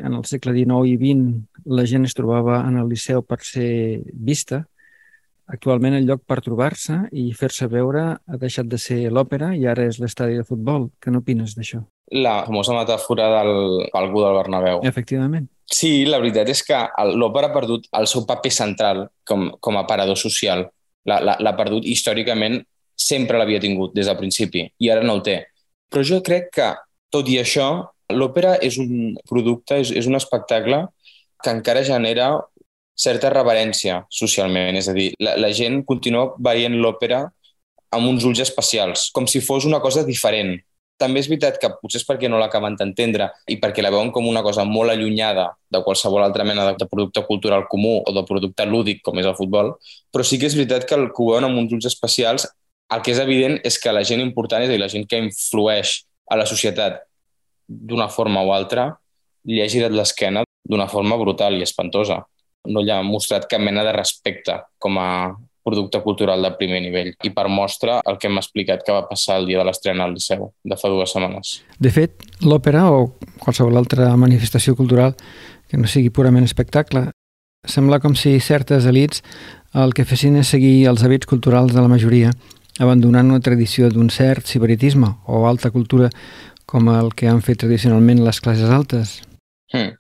en 0.00 0.16
el 0.16 0.24
segle 0.28 0.54
XIX 0.56 0.88
i 0.88 0.96
XX 0.96 1.66
la 1.76 1.84
gent 1.86 2.08
es 2.08 2.16
trobava 2.16 2.62
en 2.66 2.80
el 2.80 2.88
liceu 2.88 3.22
per 3.22 3.42
ser 3.44 4.00
vista, 4.12 4.64
actualment 5.52 5.98
el 5.98 6.08
lloc 6.08 6.24
per 6.24 6.40
trobar-se 6.40 7.02
i 7.12 7.28
fer-se 7.36 7.68
veure 7.68 8.04
ha 8.16 8.40
deixat 8.40 8.70
de 8.72 8.80
ser 8.80 9.02
l'òpera 9.12 9.52
i 9.58 9.66
ara 9.68 9.84
és 9.90 10.00
l'estadi 10.00 10.40
de 10.40 10.48
futbol. 10.48 10.88
Què 10.96 11.12
n'opines 11.12 11.52
d'això? 11.58 11.82
La 12.16 12.42
famosa 12.46 12.74
metàfora 12.76 13.28
del 13.38 13.88
palco 13.92 14.24
del 14.24 14.40
Bernabéu. 14.40 14.82
Efectivament. 14.88 15.48
Sí, 15.72 16.04
la 16.08 16.20
veritat 16.20 16.48
és 16.52 16.64
que 16.64 16.80
l'òpera 17.12 17.48
ha 17.48 17.54
perdut 17.54 17.86
el 17.96 18.08
seu 18.08 18.24
paper 18.28 18.52
central 18.52 19.06
com, 19.28 19.50
com 19.60 19.78
a 19.78 19.86
parador 19.88 20.18
social. 20.20 20.66
L'ha 21.08 21.56
perdut 21.58 21.86
històricament 21.88 22.60
sempre 22.96 23.38
l'havia 23.38 23.60
tingut 23.60 23.94
des 23.96 24.08
del 24.08 24.18
principi 24.18 24.66
i 24.78 24.90
ara 24.90 25.04
no 25.04 25.18
el 25.18 25.24
té. 25.26 25.38
Però 25.92 26.04
jo 26.06 26.22
crec 26.24 26.50
que, 26.56 26.70
tot 27.12 27.28
i 27.28 27.38
això, 27.40 27.68
l'òpera 28.12 28.56
és 28.64 28.78
un 28.80 29.14
producte, 29.28 29.80
és, 29.82 29.92
és 29.92 30.08
un 30.08 30.16
espectacle 30.16 30.86
que 31.42 31.52
encara 31.52 31.84
genera 31.84 32.32
certa 32.94 33.30
reverència 33.32 34.02
socialment. 34.12 34.78
És 34.78 34.88
a 34.88 34.96
dir, 34.96 35.12
la, 35.20 35.36
la 35.40 35.52
gent 35.56 35.82
continua 35.88 36.32
veient 36.38 36.76
l'òpera 36.80 37.24
amb 37.92 38.08
uns 38.08 38.24
ulls 38.24 38.40
especials, 38.40 39.10
com 39.12 39.26
si 39.28 39.42
fos 39.44 39.66
una 39.68 39.80
cosa 39.84 40.04
diferent. 40.06 40.54
També 41.00 41.18
és 41.18 41.26
veritat 41.26 41.58
que 41.58 41.70
potser 41.80 41.98
és 41.98 42.06
perquè 42.06 42.28
no 42.30 42.38
l'acaben 42.38 42.76
d'entendre 42.78 43.26
i 43.50 43.56
perquè 43.60 43.82
la 43.82 43.90
veuen 43.90 44.12
com 44.14 44.28
una 44.28 44.42
cosa 44.44 44.62
molt 44.68 44.92
allunyada 44.92 45.48
de 45.72 45.80
qualsevol 45.82 46.22
altra 46.22 46.44
mena 46.46 46.68
de, 46.70 46.86
producte 46.86 47.24
cultural 47.26 47.66
comú 47.68 47.96
o 48.06 48.14
de 48.14 48.22
producte 48.28 48.66
lúdic 48.68 49.02
com 49.02 49.18
és 49.18 49.26
el 49.26 49.36
futbol, 49.36 49.74
però 50.12 50.24
sí 50.24 50.38
que 50.38 50.46
és 50.46 50.56
veritat 50.56 50.86
que 50.86 50.94
el 50.94 51.08
que 51.10 51.24
ho 51.24 51.32
veuen 51.32 51.48
amb 51.48 51.58
uns 51.58 51.74
ulls 51.74 51.88
especials 51.90 52.46
el 52.94 53.02
que 53.02 53.12
és 53.14 53.20
evident 53.22 53.58
és 53.64 53.78
que 53.80 53.92
la 53.92 54.04
gent 54.04 54.20
important, 54.20 54.62
és 54.62 54.70
a 54.70 54.72
dir, 54.72 54.80
la 54.80 54.90
gent 54.92 55.06
que 55.08 55.20
influeix 55.20 56.02
a 56.30 56.38
la 56.38 56.46
societat 56.48 57.02
d'una 57.66 58.08
forma 58.12 58.42
o 58.44 58.52
altra, 58.54 58.90
li 59.48 59.62
ha 59.62 59.68
girat 59.70 59.94
l'esquena 59.94 60.44
d'una 60.68 60.88
forma 60.88 61.16
brutal 61.18 61.56
i 61.58 61.64
espantosa. 61.64 62.20
No 62.68 62.82
li 62.82 62.92
ha 62.94 63.00
mostrat 63.02 63.48
cap 63.50 63.62
mena 63.62 63.82
de 63.86 63.94
respecte 63.96 64.60
com 64.78 64.98
a 65.00 65.08
producte 65.62 66.00
cultural 66.02 66.42
de 66.42 66.50
primer 66.58 66.80
nivell. 66.82 67.12
I 67.22 67.30
per 67.34 67.46
mostra 67.48 68.00
el 68.08 68.18
que 68.18 68.28
hem 68.28 68.38
explicat 68.40 68.82
que 68.86 68.94
va 68.94 69.06
passar 69.08 69.38
el 69.40 69.46
dia 69.46 69.60
de 69.60 69.66
l'estrena 69.66 70.06
al 70.06 70.14
Liceu, 70.16 70.50
de 70.64 70.78
fa 70.78 70.90
dues 70.90 71.14
setmanes. 71.14 71.60
De 71.78 71.90
fet, 71.94 72.24
l'òpera 72.42 72.88
o 72.90 73.12
qualsevol 73.42 73.78
altra 73.78 74.10
manifestació 74.18 74.74
cultural 74.78 75.14
que 75.70 75.78
no 75.78 75.90
sigui 75.90 76.10
purament 76.10 76.46
espectacle, 76.46 77.06
sembla 77.66 78.00
com 78.02 78.16
si 78.18 78.34
certes 78.42 78.88
elites 78.90 79.22
el 79.78 79.94
que 79.94 80.04
fessin 80.04 80.36
és 80.40 80.50
seguir 80.50 80.88
els 80.90 81.04
hàbits 81.06 81.30
culturals 81.30 81.72
de 81.72 81.80
la 81.80 81.90
majoria 81.90 82.32
abandonant 82.82 83.30
una 83.30 83.42
tradició 83.44 83.90
d'un 83.92 84.10
cert 84.10 84.48
sibaritisme 84.50 85.08
o 85.30 85.44
alta 85.46 85.70
cultura 85.70 86.10
com 86.66 86.88
el 86.92 87.12
que 87.14 87.28
han 87.30 87.42
fet 87.44 87.62
tradicionalment 87.62 88.22
les 88.24 88.40
classes 88.42 88.70
altes. 88.70 89.20
Hmm. 89.72 89.94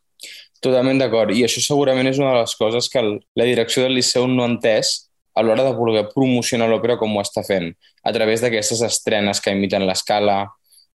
Totalment 0.62 1.00
d'acord. 1.00 1.34
I 1.34 1.44
això 1.46 1.62
segurament 1.62 2.06
és 2.10 2.20
una 2.20 2.34
de 2.34 2.42
les 2.44 2.54
coses 2.58 2.88
que 2.90 3.00
el, 3.02 3.16
la 3.38 3.46
direcció 3.48 3.82
del 3.82 3.96
Liceu 3.98 4.28
no 4.30 4.44
ha 4.44 4.50
entès 4.52 4.92
a 5.34 5.42
l'hora 5.42 5.64
de 5.66 5.72
voler 5.74 6.04
promocionar 6.12 6.68
l'òpera 6.70 6.98
com 7.00 7.16
ho 7.16 7.22
està 7.22 7.42
fent, 7.46 7.70
a 8.04 8.12
través 8.12 8.42
d'aquestes 8.42 8.82
estrenes 8.84 9.40
que 9.40 9.54
imiten 9.56 9.86
l'escala, 9.88 10.44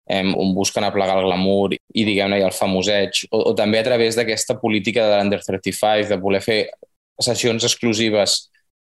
eh, 0.07 0.23
on 0.23 0.53
busquen 0.55 0.85
aplegar 0.85 1.17
el 1.17 1.25
glamour 1.25 1.73
i, 1.73 1.79
diguem-ne, 2.05 2.39
el 2.45 2.53
famoseig, 2.55 3.25
o, 3.31 3.41
o 3.51 3.55
també 3.57 3.81
a 3.81 3.87
través 3.87 4.15
d'aquesta 4.15 4.59
política 4.61 5.07
de 5.09 5.17
l'Under 5.17 5.41
35, 5.43 6.07
de 6.11 6.19
voler 6.21 6.43
fer 6.45 6.59
sessions 7.19 7.65
exclusives 7.65 8.37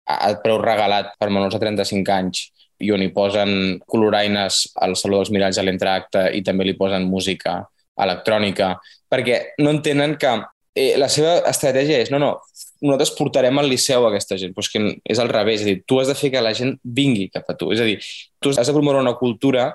a, 0.05 0.29
a 0.29 0.33
preu 0.43 0.61
regalat 0.61 1.15
per 1.19 1.31
menors 1.33 1.57
de 1.57 1.61
35 1.63 2.15
anys, 2.15 2.45
i 2.81 2.91
on 2.93 3.03
hi 3.03 3.11
posen 3.13 3.51
coloraines 3.89 4.63
al 4.81 4.95
Saló 4.99 5.21
dels 5.21 5.31
Miralls 5.33 5.59
a 5.61 5.65
l'entracte 5.65 6.27
i 6.35 6.41
també 6.45 6.67
li 6.67 6.77
posen 6.79 7.07
música 7.09 7.59
electrònica, 8.01 8.73
perquè 9.11 9.41
no 9.61 9.73
entenen 9.75 10.17
que 10.19 10.31
eh, 10.75 10.95
la 10.97 11.09
seva 11.11 11.39
estratègia 11.49 11.99
és 12.01 12.11
no, 12.13 12.19
no, 12.21 12.31
nosaltres 12.81 13.13
portarem 13.17 13.59
al 13.61 13.69
liceu 13.69 14.07
aquesta 14.07 14.37
gent, 14.41 14.55
però 14.55 14.65
és 14.65 14.71
que 14.73 14.83
és 15.13 15.21
al 15.21 15.31
revés, 15.31 15.61
és 15.61 15.67
a 15.67 15.69
dir, 15.71 15.83
tu 15.85 15.99
has 16.01 16.09
de 16.09 16.17
fer 16.17 16.31
que 16.33 16.43
la 16.43 16.55
gent 16.57 16.75
vingui 16.83 17.29
cap 17.33 17.49
a 17.51 17.57
tu, 17.57 17.71
és 17.75 17.81
a 17.83 17.87
dir, 17.87 17.99
tu 18.41 18.53
has 18.55 18.67
de 18.67 18.75
promoure 18.75 19.03
una 19.03 19.17
cultura 19.19 19.71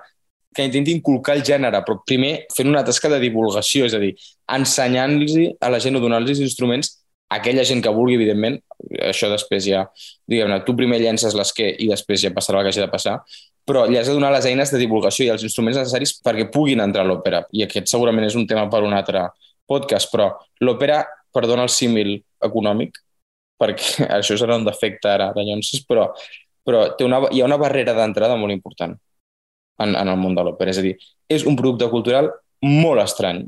que 0.56 0.64
intenti 0.64 0.94
inculcar 0.96 1.36
el 1.36 1.44
gènere, 1.44 1.82
però 1.84 2.00
primer 2.08 2.46
fent 2.54 2.70
una 2.70 2.82
tasca 2.84 3.10
de 3.12 3.20
divulgació, 3.20 3.84
és 3.86 3.94
a 3.94 4.00
dir, 4.00 4.14
ensenyant-los 4.56 5.36
a 5.60 5.70
la 5.72 5.80
gent 5.84 5.98
o 5.98 6.00
donant-los 6.00 6.40
instruments 6.40 6.94
aquella 7.32 7.64
gent 7.66 7.82
que 7.82 7.92
vulgui, 7.92 8.16
evidentment, 8.18 8.58
això 9.02 9.28
després 9.32 9.66
ja, 9.66 9.84
diguem-ne, 10.30 10.60
tu 10.66 10.76
primer 10.78 11.00
llences 11.02 11.34
l'esquer 11.34 11.72
i 11.82 11.88
després 11.90 12.22
ja 12.22 12.32
passarà 12.34 12.60
el 12.60 12.66
que 12.66 12.74
hagi 12.74 12.84
de 12.84 12.90
passar, 12.92 13.16
però 13.66 13.82
li 13.90 13.98
has 13.98 14.06
de 14.06 14.14
donar 14.14 14.30
les 14.34 14.46
eines 14.46 14.70
de 14.70 14.78
divulgació 14.78 15.26
i 15.26 15.32
els 15.34 15.42
instruments 15.46 15.80
necessaris 15.80 16.14
perquè 16.22 16.46
puguin 16.54 16.84
entrar 16.84 17.02
a 17.02 17.08
l'òpera. 17.08 17.42
I 17.50 17.64
aquest 17.66 17.90
segurament 17.90 18.28
és 18.28 18.36
un 18.38 18.46
tema 18.46 18.68
per 18.70 18.84
un 18.86 18.94
altre 18.94 19.24
podcast, 19.66 20.10
però 20.12 20.30
l'òpera, 20.62 21.02
perdona 21.34 21.66
el 21.66 21.72
símil 21.74 22.14
econòmic, 22.46 23.00
perquè 23.58 24.06
això 24.20 24.38
serà 24.38 24.60
un 24.60 24.68
defecte 24.68 25.10
ara 25.10 25.32
de 25.34 25.44
Llonsis, 25.48 25.82
però, 25.88 26.12
però 26.66 26.86
té 26.96 27.08
una, 27.08 27.24
hi 27.32 27.42
ha 27.42 27.50
una 27.50 27.58
barrera 27.60 27.96
d'entrada 27.96 28.38
molt 28.38 28.54
important 28.54 28.94
en, 29.82 29.96
en 29.96 30.08
el 30.08 30.18
món 30.20 30.38
de 30.38 30.46
l'òpera. 30.46 30.70
És 30.70 30.80
a 30.80 30.86
dir, 30.86 30.94
és 31.28 31.46
un 31.48 31.58
producte 31.58 31.90
cultural 31.90 32.30
molt 32.62 33.02
estrany, 33.02 33.42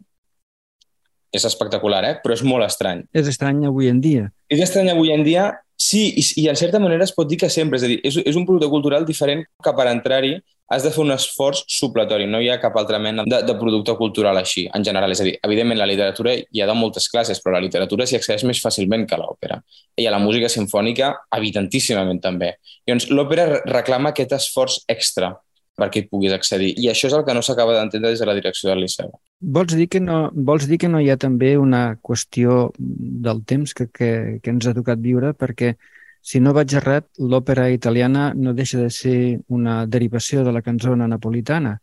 és 1.33 1.45
espectacular, 1.45 2.03
eh? 2.09 2.19
però 2.23 2.37
és 2.37 2.45
molt 2.47 2.67
estrany. 2.67 3.05
És 3.13 3.29
estrany 3.31 3.65
avui 3.69 3.91
en 3.93 4.03
dia. 4.05 4.29
És 4.49 4.63
estrany 4.65 4.91
avui 4.93 5.13
en 5.15 5.25
dia, 5.27 5.51
sí, 5.79 6.09
i, 6.17 6.25
i 6.43 6.49
en 6.51 6.57
certa 6.57 6.81
manera 6.83 7.05
es 7.05 7.15
pot 7.15 7.29
dir 7.29 7.39
que 7.41 7.51
sempre, 7.53 7.81
és 7.81 7.87
a 7.87 7.91
dir, 7.91 7.99
és, 8.07 8.21
és 8.25 8.39
un 8.39 8.47
producte 8.49 8.71
cultural 8.73 9.07
diferent 9.09 9.45
que 9.65 9.75
per 9.77 9.89
entrar-hi 9.93 10.39
has 10.69 10.85
de 10.85 10.91
fer 10.93 11.01
un 11.01 11.15
esforç 11.15 11.63
supletori, 11.73 12.27
no 12.29 12.43
hi 12.45 12.51
ha 12.53 12.59
cap 12.61 12.75
altra 12.77 12.99
mena 13.01 13.25
de, 13.25 13.39
de 13.47 13.55
producte 13.57 13.95
cultural 13.97 14.37
així, 14.37 14.67
en 14.77 14.85
general. 14.85 15.15
És 15.15 15.23
a 15.23 15.27
dir, 15.29 15.35
evidentment, 15.45 15.81
la 15.81 15.89
literatura 15.89 16.35
hi 16.37 16.61
ha 16.61 16.69
de 16.69 16.77
moltes 16.77 17.09
classes, 17.09 17.41
però 17.41 17.57
la 17.57 17.63
literatura 17.65 18.05
s'hi 18.07 18.19
accedeix 18.19 18.45
més 18.49 18.61
fàcilment 18.61 19.07
que 19.09 19.17
l'òpera. 19.17 19.63
I 19.97 20.05
a 20.07 20.13
la 20.13 20.21
música 20.21 20.51
sinfònica, 20.53 21.15
evidentíssimament 21.39 22.21
també. 22.25 22.55
Llavors, 22.85 23.09
l'òpera 23.09 23.49
reclama 23.65 24.13
aquest 24.13 24.37
esforç 24.37 24.83
extra 24.93 25.33
perquè 25.79 26.03
hi 26.03 26.09
puguis 26.11 26.35
accedir. 26.35 26.73
I 26.81 26.91
això 26.91 27.07
és 27.09 27.15
el 27.15 27.25
que 27.27 27.35
no 27.37 27.43
s'acaba 27.45 27.77
d'entendre 27.77 28.11
des 28.11 28.23
de 28.23 28.27
la 28.27 28.35
direcció 28.35 28.71
del 28.71 28.83
Liceu. 28.83 29.13
Vols 29.41 29.77
dir, 29.79 29.87
que 29.93 30.01
no, 30.03 30.19
vols 30.35 30.67
dir 30.67 30.81
que 30.83 30.91
no 30.91 31.01
hi 31.01 31.13
ha 31.13 31.19
també 31.21 31.55
una 31.59 31.83
qüestió 32.03 32.73
del 32.79 33.45
temps 33.47 33.75
que, 33.79 33.87
que, 33.95 34.11
que 34.43 34.55
ens 34.55 34.67
ha 34.67 34.75
tocat 34.75 34.99
viure? 35.05 35.33
Perquè, 35.39 35.77
si 36.21 36.43
no 36.43 36.55
vaig 36.57 36.75
errat, 36.81 37.07
l'òpera 37.23 37.69
italiana 37.71 38.33
no 38.35 38.57
deixa 38.59 38.83
de 38.83 38.91
ser 38.91 39.19
una 39.55 39.85
derivació 39.87 40.43
de 40.45 40.53
la 40.57 40.65
cançona 40.67 41.07
napolitana, 41.09 41.79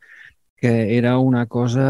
que 0.59 0.73
era 0.97 1.17
una 1.19 1.45
cosa, 1.47 1.87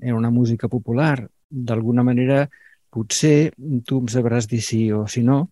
era 0.00 0.16
una 0.16 0.30
música 0.30 0.72
popular. 0.72 1.28
D'alguna 1.50 2.02
manera, 2.02 2.46
potser 2.90 3.52
tu 3.84 4.00
em 4.00 4.08
sabràs 4.08 4.48
dir 4.48 4.62
sí 4.64 4.86
o 4.92 5.04
si 5.06 5.22
no, 5.22 5.50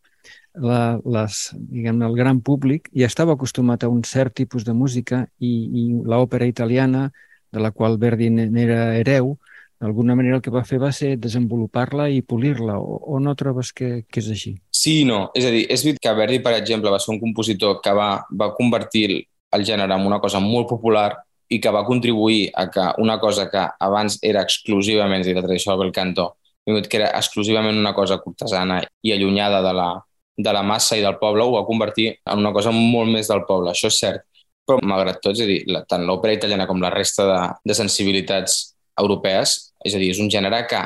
la, 0.54 1.00
les, 1.04 1.48
diguem 1.56 2.02
el 2.06 2.14
gran 2.16 2.40
públic 2.44 2.88
ja 2.94 3.08
estava 3.10 3.34
acostumat 3.34 3.84
a 3.84 3.90
un 3.90 4.04
cert 4.06 4.34
tipus 4.38 4.64
de 4.64 4.74
música 4.74 5.24
i, 5.38 5.50
i 5.50 5.82
l'òpera 6.06 6.46
italiana, 6.46 7.08
de 7.54 7.62
la 7.62 7.70
qual 7.70 7.98
Verdi 7.98 8.30
n'era 8.30 8.94
hereu, 8.98 9.36
d'alguna 9.80 10.14
manera 10.14 10.38
el 10.38 10.42
que 10.42 10.54
va 10.54 10.64
fer 10.66 10.78
va 10.82 10.92
ser 10.94 11.16
desenvolupar-la 11.18 12.08
i 12.10 12.22
polir-la, 12.22 12.78
o, 12.78 12.98
o 13.14 13.20
no 13.20 13.34
trobes 13.38 13.72
que, 13.74 14.04
que 14.08 14.22
és 14.22 14.30
així? 14.30 14.54
Sí 14.70 15.00
i 15.02 15.04
no. 15.08 15.28
És 15.34 15.46
a 15.46 15.52
dir, 15.54 15.66
és 15.70 15.84
veritat 15.84 16.08
que 16.08 16.16
Verdi, 16.22 16.40
per 16.42 16.54
exemple, 16.56 16.92
va 16.94 17.02
ser 17.02 17.12
un 17.14 17.20
compositor 17.22 17.80
que 17.84 17.92
va, 17.94 18.08
va 18.30 18.52
convertir 18.56 19.24
el 19.54 19.66
gènere 19.66 19.94
en 19.94 20.06
una 20.06 20.20
cosa 20.22 20.40
molt 20.42 20.70
popular 20.70 21.10
i 21.52 21.60
que 21.60 21.70
va 21.74 21.84
contribuir 21.86 22.48
a 22.56 22.68
que 22.72 22.86
una 23.02 23.18
cosa 23.20 23.50
que 23.50 23.66
abans 23.86 24.18
era 24.22 24.42
exclusivament, 24.42 25.20
és 25.20 25.28
a 25.28 25.30
dir, 25.30 25.36
la 25.38 25.44
tradició 25.46 25.74
del 25.74 25.84
bel 25.84 25.94
canto, 25.94 26.30
que 26.64 26.96
era 26.96 27.12
exclusivament 27.18 27.76
una 27.76 27.92
cosa 27.94 28.18
cortesana 28.22 28.80
i 29.04 29.12
allunyada 29.12 29.60
de 29.62 29.72
la, 29.76 29.88
de 30.36 30.52
la 30.52 30.62
massa 30.66 30.98
i 30.98 31.02
del 31.04 31.18
poble, 31.20 31.44
ho 31.44 31.54
va 31.54 31.66
convertir 31.66 32.08
en 32.16 32.42
una 32.42 32.52
cosa 32.52 32.72
molt 32.74 33.10
més 33.12 33.30
del 33.30 33.44
poble, 33.48 33.70
això 33.70 33.90
és 33.92 33.98
cert. 34.00 34.26
Però, 34.64 34.78
malgrat 34.80 35.20
tot, 35.20 35.36
és 35.36 35.44
a 35.44 35.48
dir, 35.48 35.58
la, 35.68 35.82
tant 35.88 36.06
l'òpera 36.08 36.38
italiana 36.38 36.66
com 36.66 36.80
la 36.80 36.92
resta 36.92 37.26
de, 37.28 37.40
de 37.68 37.76
sensibilitats 37.76 38.74
europees, 39.00 39.56
és 39.84 39.94
a 39.94 40.00
dir, 40.00 40.10
és 40.14 40.20
un 40.22 40.30
gènere 40.32 40.62
que 40.70 40.80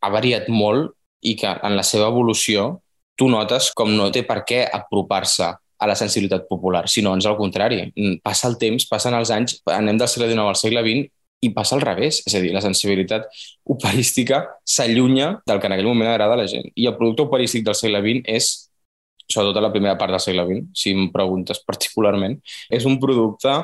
ha 0.00 0.10
variat 0.12 0.48
molt 0.48 0.94
i 1.20 1.34
que 1.36 1.50
en 1.50 1.76
la 1.76 1.84
seva 1.84 2.08
evolució 2.08 2.80
tu 3.20 3.28
notes 3.28 3.68
com 3.76 3.92
no 3.92 4.08
té 4.14 4.22
per 4.24 4.40
què 4.48 4.62
apropar-se 4.64 5.50
a 5.80 5.88
la 5.88 5.96
sensibilitat 5.96 6.46
popular, 6.48 6.86
sinó 6.88 7.12
ans 7.12 7.26
al 7.28 7.36
contrari. 7.36 7.82
Passa 8.24 8.48
el 8.48 8.56
temps, 8.60 8.86
passen 8.88 9.16
els 9.16 9.32
anys, 9.32 9.58
anem 9.68 10.00
del 10.00 10.08
segle 10.08 10.28
XIX 10.30 10.48
al 10.48 10.58
segle 10.60 10.84
XX 10.84 11.08
i 11.40 11.50
passa 11.56 11.76
al 11.76 11.84
revés. 11.84 12.20
És 12.28 12.36
a 12.36 12.42
dir, 12.44 12.52
la 12.52 12.64
sensibilitat 12.64 13.28
operística 13.74 14.42
s'allunya 14.64 15.34
del 15.48 15.60
que 15.60 15.70
en 15.70 15.76
aquell 15.76 15.88
moment 15.88 16.10
agrada 16.12 16.36
a 16.36 16.42
la 16.42 16.48
gent. 16.48 16.68
I 16.76 16.88
el 16.88 16.96
producte 17.00 17.24
operístic 17.28 17.64
del 17.64 17.78
segle 17.78 18.02
XX 18.04 18.28
és 18.28 18.50
sobretot 19.32 19.60
a 19.60 19.64
la 19.66 19.72
primera 19.72 19.96
part 19.98 20.14
del 20.14 20.22
segle 20.22 20.46
XX, 20.48 20.66
si 20.74 20.94
em 20.96 21.08
preguntes 21.14 21.62
particularment, 21.70 22.36
és 22.70 22.88
un 22.88 22.98
producte 23.02 23.54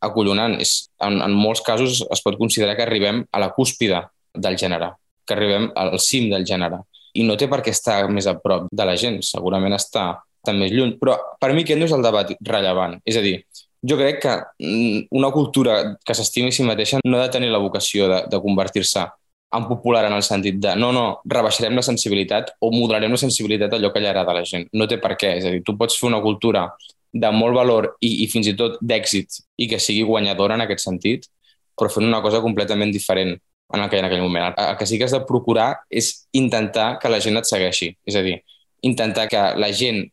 acollonant. 0.00 0.56
És, 0.62 0.90
en, 1.04 1.20
en 1.24 1.36
molts 1.36 1.64
casos 1.66 2.02
es 2.06 2.24
pot 2.24 2.38
considerar 2.40 2.76
que 2.78 2.86
arribem 2.86 3.24
a 3.30 3.42
la 3.42 3.52
cúspide 3.56 4.02
del 4.34 4.58
gènere, 4.60 4.94
que 5.26 5.36
arribem 5.36 5.70
al 5.76 5.98
cim 6.02 6.30
del 6.32 6.46
gènere. 6.48 6.82
I 7.18 7.24
no 7.26 7.36
té 7.36 7.48
per 7.50 7.60
què 7.64 7.72
estar 7.74 8.04
més 8.12 8.28
a 8.30 8.36
prop 8.38 8.68
de 8.70 8.86
la 8.86 8.94
gent, 8.98 9.18
segurament 9.26 9.74
està, 9.74 10.12
està 10.40 10.54
més 10.54 10.70
lluny. 10.72 10.94
Però 11.00 11.16
per 11.40 11.50
mi 11.54 11.64
aquest 11.66 11.80
no 11.80 11.88
és 11.88 11.96
el 11.96 12.06
debat 12.06 12.30
rellevant. 12.46 13.00
És 13.04 13.18
a 13.18 13.24
dir, 13.24 13.40
jo 13.82 13.96
crec 13.96 14.20
que 14.22 14.34
mm, 14.60 15.08
una 15.16 15.30
cultura 15.34 15.80
que 16.04 16.14
s'estimi 16.14 16.52
a 16.52 16.54
si 16.54 16.66
mateixa 16.66 17.00
no 17.04 17.18
ha 17.18 17.26
de 17.26 17.34
tenir 17.34 17.50
la 17.50 17.62
vocació 17.62 18.08
de, 18.10 18.22
de 18.30 18.40
convertir-se 18.42 19.06
en 19.52 19.66
popular 19.66 20.04
en 20.06 20.14
el 20.14 20.22
sentit 20.22 20.60
de 20.62 20.76
no, 20.78 20.92
no, 20.94 21.04
rebaixarem 21.26 21.74
la 21.74 21.82
sensibilitat 21.82 22.52
o 22.62 22.70
moderarem 22.70 23.10
la 23.10 23.18
sensibilitat 23.18 23.74
allò 23.74 23.90
que 23.92 24.02
li 24.02 24.06
agrada 24.06 24.30
a 24.30 24.38
la 24.38 24.46
gent. 24.46 24.68
No 24.72 24.86
té 24.86 25.00
per 25.02 25.16
què. 25.18 25.34
És 25.40 25.46
a 25.48 25.54
dir, 25.54 25.64
tu 25.66 25.74
pots 25.78 25.98
fer 25.98 26.06
una 26.10 26.22
cultura 26.22 26.68
de 27.12 27.30
molt 27.34 27.56
valor 27.56 27.88
i, 27.98 28.22
i 28.24 28.28
fins 28.30 28.46
i 28.46 28.54
tot 28.58 28.78
d'èxit 28.80 29.40
i 29.58 29.66
que 29.70 29.80
sigui 29.82 30.06
guanyadora 30.06 30.54
en 30.54 30.66
aquest 30.66 30.84
sentit, 30.86 31.26
però 31.74 31.90
fent 31.90 32.06
una 32.06 32.22
cosa 32.22 32.42
completament 32.44 32.94
diferent 32.94 33.34
en 33.34 33.82
aquell, 33.82 34.04
en 34.04 34.08
aquell 34.10 34.22
moment. 34.22 34.52
El, 34.52 34.70
el 34.70 34.78
que 34.78 34.86
sí 34.86 34.98
que 34.98 35.08
has 35.08 35.16
de 35.16 35.24
procurar 35.26 35.72
és 35.90 36.12
intentar 36.38 36.92
que 37.02 37.10
la 37.10 37.20
gent 37.22 37.40
et 37.40 37.50
segueixi. 37.50 37.90
És 38.06 38.18
a 38.18 38.22
dir, 38.26 38.38
intentar 38.86 39.26
que 39.30 39.42
la 39.58 39.72
gent 39.74 40.04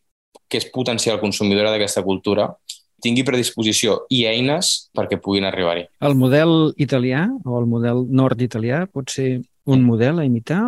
que 0.47 0.61
és 0.61 0.69
potencial 0.73 1.19
consumidora 1.21 1.73
d'aquesta 1.73 2.03
cultura 2.05 2.49
tingui 3.03 3.25
predisposició 3.27 4.01
i 4.13 4.23
eines 4.29 4.89
perquè 4.97 5.19
puguin 5.21 5.47
arribar-hi. 5.47 5.85
El 6.05 6.17
model 6.17 6.73
italià 6.81 7.27
o 7.45 7.59
el 7.59 7.67
model 7.69 8.05
nord-italià 8.09 8.85
pot 8.91 9.13
ser 9.13 9.41
un 9.67 9.83
model 9.85 10.21
a 10.21 10.25
imitar? 10.27 10.63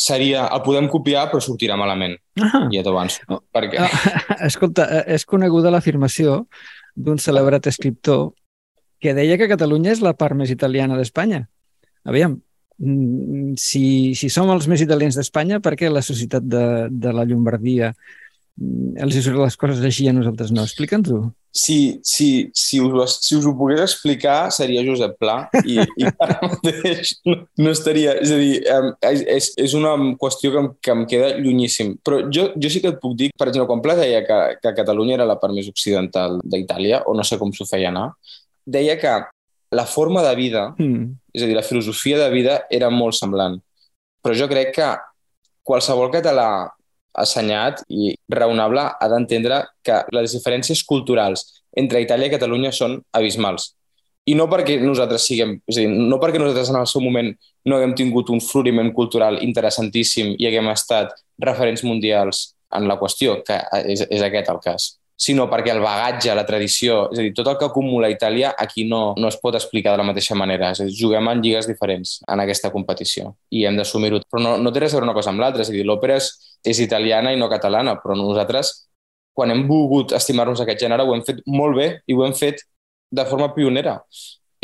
Seria, 0.00 0.46
el 0.54 0.62
podem 0.64 0.88
copiar 0.90 1.26
però 1.30 1.40
sortirà 1.42 1.76
malament, 1.76 2.14
ah. 2.40 2.66
ja 2.72 2.82
t'avanço. 2.86 3.24
Oh. 3.28 3.40
Perquè... 3.52 3.80
Ah, 3.82 4.36
escolta, 4.48 4.86
és 5.06 5.26
coneguda 5.28 5.72
l'afirmació 5.72 6.44
d'un 6.94 7.18
celebrat 7.20 7.66
escriptor 7.70 8.30
que 9.00 9.14
deia 9.16 9.38
que 9.40 9.48
Catalunya 9.50 9.94
és 9.94 10.04
la 10.04 10.14
part 10.16 10.36
més 10.36 10.52
italiana 10.52 10.98
d'Espanya. 10.98 11.42
Aviam, 12.08 12.36
mm, 12.78 13.56
si, 13.60 14.14
si 14.16 14.30
som 14.32 14.50
els 14.52 14.68
més 14.70 14.82
italians 14.84 15.16
d'Espanya, 15.16 15.60
per 15.64 15.74
què 15.80 15.90
la 15.90 16.04
societat 16.04 16.44
de, 16.44 16.64
de 16.90 17.14
la 17.16 17.24
Llombardia 17.28 17.94
Mm, 18.60 18.96
els 19.00 19.16
hi 19.16 19.22
les 19.34 19.56
coses 19.56 19.84
així 19.86 20.06
i 20.06 20.10
a 20.10 20.16
nosaltres 20.16 20.52
no. 20.52 20.64
Explica'ns-ho. 20.68 21.20
Si, 21.50 21.98
si, 22.06 22.50
si, 22.54 22.78
us, 22.78 23.16
si 23.26 23.34
us 23.34 23.46
ho 23.48 23.52
pogués 23.58 23.80
explicar, 23.82 24.52
seria 24.54 24.84
Josep 24.86 25.16
Pla 25.18 25.48
i, 25.64 25.80
i 25.82 26.06
ara 26.24 26.36
mateix 26.44 27.16
no, 27.26 27.40
no 27.58 27.72
estaria... 27.74 28.14
És 28.22 28.30
a 28.30 28.38
dir, 28.38 28.52
és, 29.34 29.50
és 29.58 29.74
una 29.74 29.96
qüestió 30.20 30.52
que 30.54 30.62
em, 30.62 30.70
que 30.78 30.94
em 30.94 31.02
queda 31.10 31.32
llunyíssim. 31.40 31.96
Però 32.06 32.22
jo, 32.30 32.50
jo 32.54 32.70
sí 32.70 32.82
que 32.84 32.94
et 32.94 33.00
puc 33.02 33.18
dir, 33.18 33.32
per 33.34 33.50
exemple, 33.50 33.66
quan 33.72 33.82
Pla 33.82 33.98
deia 33.98 34.22
que, 34.28 34.38
que 34.62 34.76
Catalunya 34.78 35.18
era 35.18 35.28
la 35.28 35.40
part 35.42 35.56
més 35.56 35.68
occidental 35.72 36.38
d'Itàlia, 36.44 37.02
o 37.10 37.16
no 37.18 37.26
sé 37.26 37.40
com 37.40 37.50
s'ho 37.54 37.66
feia 37.66 37.90
anar, 37.90 38.12
deia 38.70 38.94
que 39.00 39.18
la 39.74 39.86
forma 39.86 40.22
de 40.22 40.34
vida, 40.38 40.68
mm. 40.78 41.06
és 41.34 41.42
a 41.42 41.50
dir, 41.50 41.56
la 41.58 41.66
filosofia 41.66 42.18
de 42.18 42.30
vida 42.30 42.60
era 42.70 42.90
molt 42.94 43.18
semblant. 43.18 43.58
Però 44.22 44.36
jo 44.36 44.46
crec 44.50 44.74
que 44.76 44.90
qualsevol 45.66 46.10
català 46.12 46.68
assenyat 47.18 47.82
i 47.88 48.14
raonable 48.30 48.84
ha 49.00 49.08
d'entendre 49.12 49.64
que 49.84 50.02
les 50.14 50.36
diferències 50.36 50.82
culturals 50.86 51.46
entre 51.76 52.02
Itàlia 52.02 52.30
i 52.30 52.34
Catalunya 52.34 52.72
són 52.74 52.98
abismals. 53.16 53.74
I 54.28 54.36
no 54.36 54.46
perquè 54.50 54.76
nosaltres 54.82 55.24
siguem, 55.26 55.56
és 55.66 55.78
a 55.78 55.82
dir, 55.82 55.90
no 55.90 56.20
perquè 56.22 56.38
nosaltres 56.38 56.70
en 56.70 56.78
el 56.82 56.86
seu 56.90 57.02
moment 57.02 57.32
no 57.66 57.76
haguem 57.76 57.96
tingut 57.98 58.30
un 58.30 58.42
floriment 58.44 58.92
cultural 58.94 59.40
interessantíssim 59.42 60.34
i 60.38 60.46
haguem 60.46 60.70
estat 60.70 61.16
referents 61.42 61.82
mundials 61.84 62.50
en 62.76 62.86
la 62.86 62.98
qüestió, 63.00 63.40
que 63.46 63.56
és, 63.82 64.04
és 64.06 64.22
aquest 64.22 64.52
el 64.52 64.60
cas 64.62 64.90
sinó 65.20 65.44
perquè 65.52 65.74
el 65.74 65.82
bagatge, 65.84 66.32
la 66.32 66.46
tradició, 66.48 67.02
és 67.12 67.18
a 67.20 67.24
dir, 67.26 67.32
tot 67.36 67.48
el 67.50 67.58
que 67.60 67.66
acumula 67.68 68.08
Itàlia 68.08 68.54
aquí 68.56 68.86
no, 68.88 69.00
no 69.20 69.28
es 69.28 69.36
pot 69.36 69.58
explicar 69.58 69.92
de 69.92 70.00
la 70.00 70.06
mateixa 70.08 70.36
manera. 70.38 70.70
És 70.72 70.80
a 70.80 70.86
dir, 70.88 70.94
juguem 70.96 71.28
en 71.28 71.42
lligues 71.44 71.68
diferents 71.68 72.14
en 72.24 72.40
aquesta 72.40 72.70
competició 72.72 73.34
i 73.52 73.66
hem 73.68 73.76
d'assumir-ho. 73.76 74.22
Però 74.32 74.40
no, 74.40 74.54
no 74.56 74.72
té 74.72 74.80
res 74.80 74.94
a 74.94 74.96
veure 74.96 75.10
una 75.10 75.16
cosa 75.16 75.28
amb 75.34 75.44
l'altra. 75.44 75.60
És 75.60 75.68
a 75.68 75.76
dir, 75.76 75.84
l'òpera 75.84 76.16
és, 76.16 76.30
és 76.64 76.80
italiana 76.80 77.34
i 77.36 77.40
no 77.40 77.50
catalana, 77.52 77.98
però 78.00 78.16
nosaltres, 78.16 78.72
quan 79.36 79.52
hem 79.52 79.66
volgut 79.68 80.16
estimar-nos 80.16 80.64
aquest 80.64 80.86
gènere, 80.86 81.04
ho 81.04 81.12
hem 81.12 81.24
fet 81.26 81.44
molt 81.52 81.76
bé 81.76 81.90
i 82.08 82.16
ho 82.16 82.24
hem 82.24 82.32
fet 82.38 82.64
de 83.12 83.26
forma 83.28 83.50
pionera. 83.52 83.98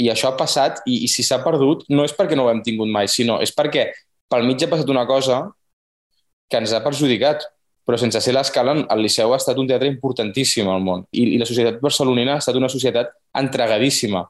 I 0.01 0.09
això 0.13 0.33
ha 0.33 0.39
passat, 0.41 0.81
i, 0.89 1.03
i 1.05 1.13
si 1.13 1.25
s'ha 1.25 1.43
perdut, 1.45 1.85
no 1.93 2.09
és 2.09 2.17
perquè 2.17 2.37
no 2.37 2.49
ho 2.49 2.53
hem 2.55 2.65
tingut 2.65 2.89
mai, 2.89 3.13
sinó 3.13 3.43
és 3.45 3.53
perquè 3.53 3.91
pel 4.33 4.49
mig 4.49 4.65
ha 4.65 4.73
passat 4.73 4.89
una 4.93 5.05
cosa 5.09 5.43
que 6.49 6.61
ens 6.61 6.73
ha 6.73 6.81
perjudicat, 6.85 7.45
però 7.87 7.99
sense 8.01 8.21
ser 8.23 8.35
l'escala, 8.35 8.75
el 8.91 9.05
Liceu 9.05 9.33
ha 9.33 9.39
estat 9.39 9.59
un 9.63 9.69
teatre 9.69 9.89
importantíssim 9.93 10.69
al 10.69 10.83
món 10.83 11.05
i, 11.13 11.37
i 11.37 11.39
la 11.39 11.47
societat 11.47 11.79
barcelonina 11.83 12.35
ha 12.35 12.43
estat 12.43 12.59
una 12.59 12.71
societat 12.73 13.13
entregadíssima 13.39 14.25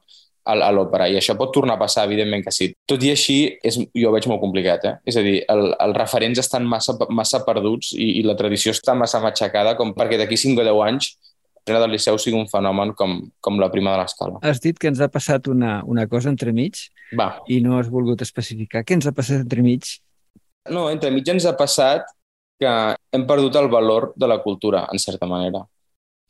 a, 0.46 0.54
a 0.54 0.70
l'òpera 0.74 1.08
i 1.10 1.16
això 1.18 1.34
pot 1.38 1.54
tornar 1.54 1.76
a 1.76 1.80
passar, 1.80 2.04
evidentment 2.06 2.44
que 2.44 2.54
sí. 2.54 2.70
Tot 2.88 3.02
i 3.02 3.10
així, 3.14 3.38
és, 3.66 3.78
jo 3.80 4.10
ho 4.10 4.14
veig 4.14 4.28
molt 4.30 4.42
complicat. 4.44 4.84
Eh? 4.86 4.94
És 5.10 5.18
a 5.18 5.24
dir, 5.24 5.40
el, 5.52 5.70
els 5.72 5.96
referents 5.98 6.42
estan 6.42 6.68
massa, 6.68 6.94
massa 7.10 7.42
perduts 7.48 7.94
i, 7.96 8.20
i 8.20 8.26
la 8.26 8.36
tradició 8.38 8.74
està 8.76 8.94
massa 8.94 9.22
matxacada 9.24 9.74
com 9.80 9.94
perquè 9.96 10.20
d'aquí 10.20 10.38
5 10.38 10.62
o 10.62 10.68
10 10.68 10.84
anys 10.86 11.16
el 11.66 11.80
del 11.82 11.96
Liceu 11.96 12.18
sigui 12.22 12.38
un 12.38 12.46
fenomen 12.46 12.92
com, 12.94 13.16
com 13.42 13.56
la 13.58 13.66
prima 13.72 13.90
de 13.94 13.98
l'escala. 13.98 14.38
Has 14.46 14.60
dit 14.62 14.76
que 14.78 14.86
ens 14.86 15.00
ha 15.02 15.08
passat 15.10 15.48
una, 15.50 15.80
una 15.82 16.06
cosa 16.06 16.30
entremig 16.30 16.78
Va. 17.18 17.40
i 17.50 17.58
no 17.64 17.80
has 17.80 17.90
volgut 17.90 18.22
especificar. 18.22 18.84
Què 18.86 18.94
ens 18.94 19.08
ha 19.10 19.14
passat 19.16 19.42
entremig? 19.42 19.96
No, 20.70 20.86
entremig 20.94 21.26
ens 21.34 21.46
ha 21.46 21.56
passat 21.58 22.06
que 22.60 22.72
hem 23.12 23.26
perdut 23.28 23.56
el 23.56 23.68
valor 23.68 24.12
de 24.16 24.28
la 24.28 24.42
cultura, 24.42 24.86
en 24.92 24.98
certa 24.98 25.26
manera. 25.26 25.62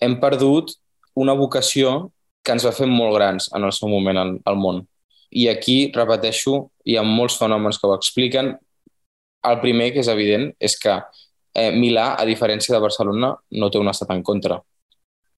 Hem 0.01 0.19
perdut 0.21 0.73
una 1.15 1.35
vocació 1.35 2.13
que 2.43 2.55
ens 2.55 2.67
va 2.67 2.75
fer 2.75 2.87
molt 2.91 3.15
grans 3.17 3.49
en 3.57 3.65
el 3.67 3.73
seu 3.75 3.91
moment 3.91 4.19
al, 4.21 4.37
al 4.47 4.59
món. 4.61 4.83
I 5.31 5.49
aquí, 5.51 5.91
repeteixo, 5.95 6.69
hi 6.87 6.97
ha 6.97 7.05
molts 7.07 7.39
fenòmens 7.41 7.81
que 7.81 7.89
ho 7.89 7.95
expliquen. 7.97 8.53
El 9.47 9.61
primer, 9.63 9.93
que 9.95 10.03
és 10.03 10.11
evident, 10.11 10.51
és 10.63 10.77
que 10.83 10.95
eh, 10.95 11.71
Milà, 11.75 12.13
a 12.15 12.27
diferència 12.29 12.75
de 12.75 12.83
Barcelona, 12.83 13.33
no 13.51 13.71
té 13.71 13.81
un 13.83 13.91
estat 13.91 14.13
en 14.15 14.23
contra. 14.27 14.61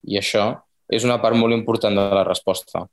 I 0.05 0.19
això 0.19 0.51
és 0.89 1.05
una 1.05 1.19
part 1.21 1.37
molt 1.37 1.53
important 1.55 1.95
de 1.95 2.05
la 2.17 2.25
resposta. 2.27 2.85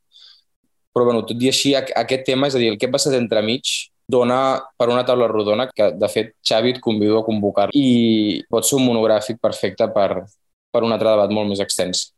Però, 0.93 1.05
bueno, 1.05 1.25
tot 1.29 1.41
i 1.43 1.51
així, 1.51 1.75
aquest 1.77 2.25
tema, 2.29 2.49
és 2.49 2.57
a 2.57 2.61
dir, 2.63 2.71
el 2.73 2.81
que 2.81 2.89
ha 2.89 2.95
passat 2.95 3.17
entremig, 3.19 3.91
dona 4.09 4.63
per 4.79 4.89
una 4.89 5.05
taula 5.05 5.27
rodona 5.27 5.69
que, 5.69 5.91
de 5.99 6.09
fet, 6.09 6.35
Xavi 6.47 6.77
et 6.77 6.81
convido 6.83 7.21
a 7.21 7.27
convocar 7.27 7.69
i 7.75 8.43
pot 8.51 8.67
ser 8.67 8.79
un 8.79 8.87
monogràfic 8.87 9.41
perfecte 9.43 9.89
per, 9.95 10.25
per 10.71 10.85
un 10.87 10.95
altre 10.95 11.11
debat 11.11 11.33
molt 11.35 11.51
més 11.51 11.63
extens 11.65 12.11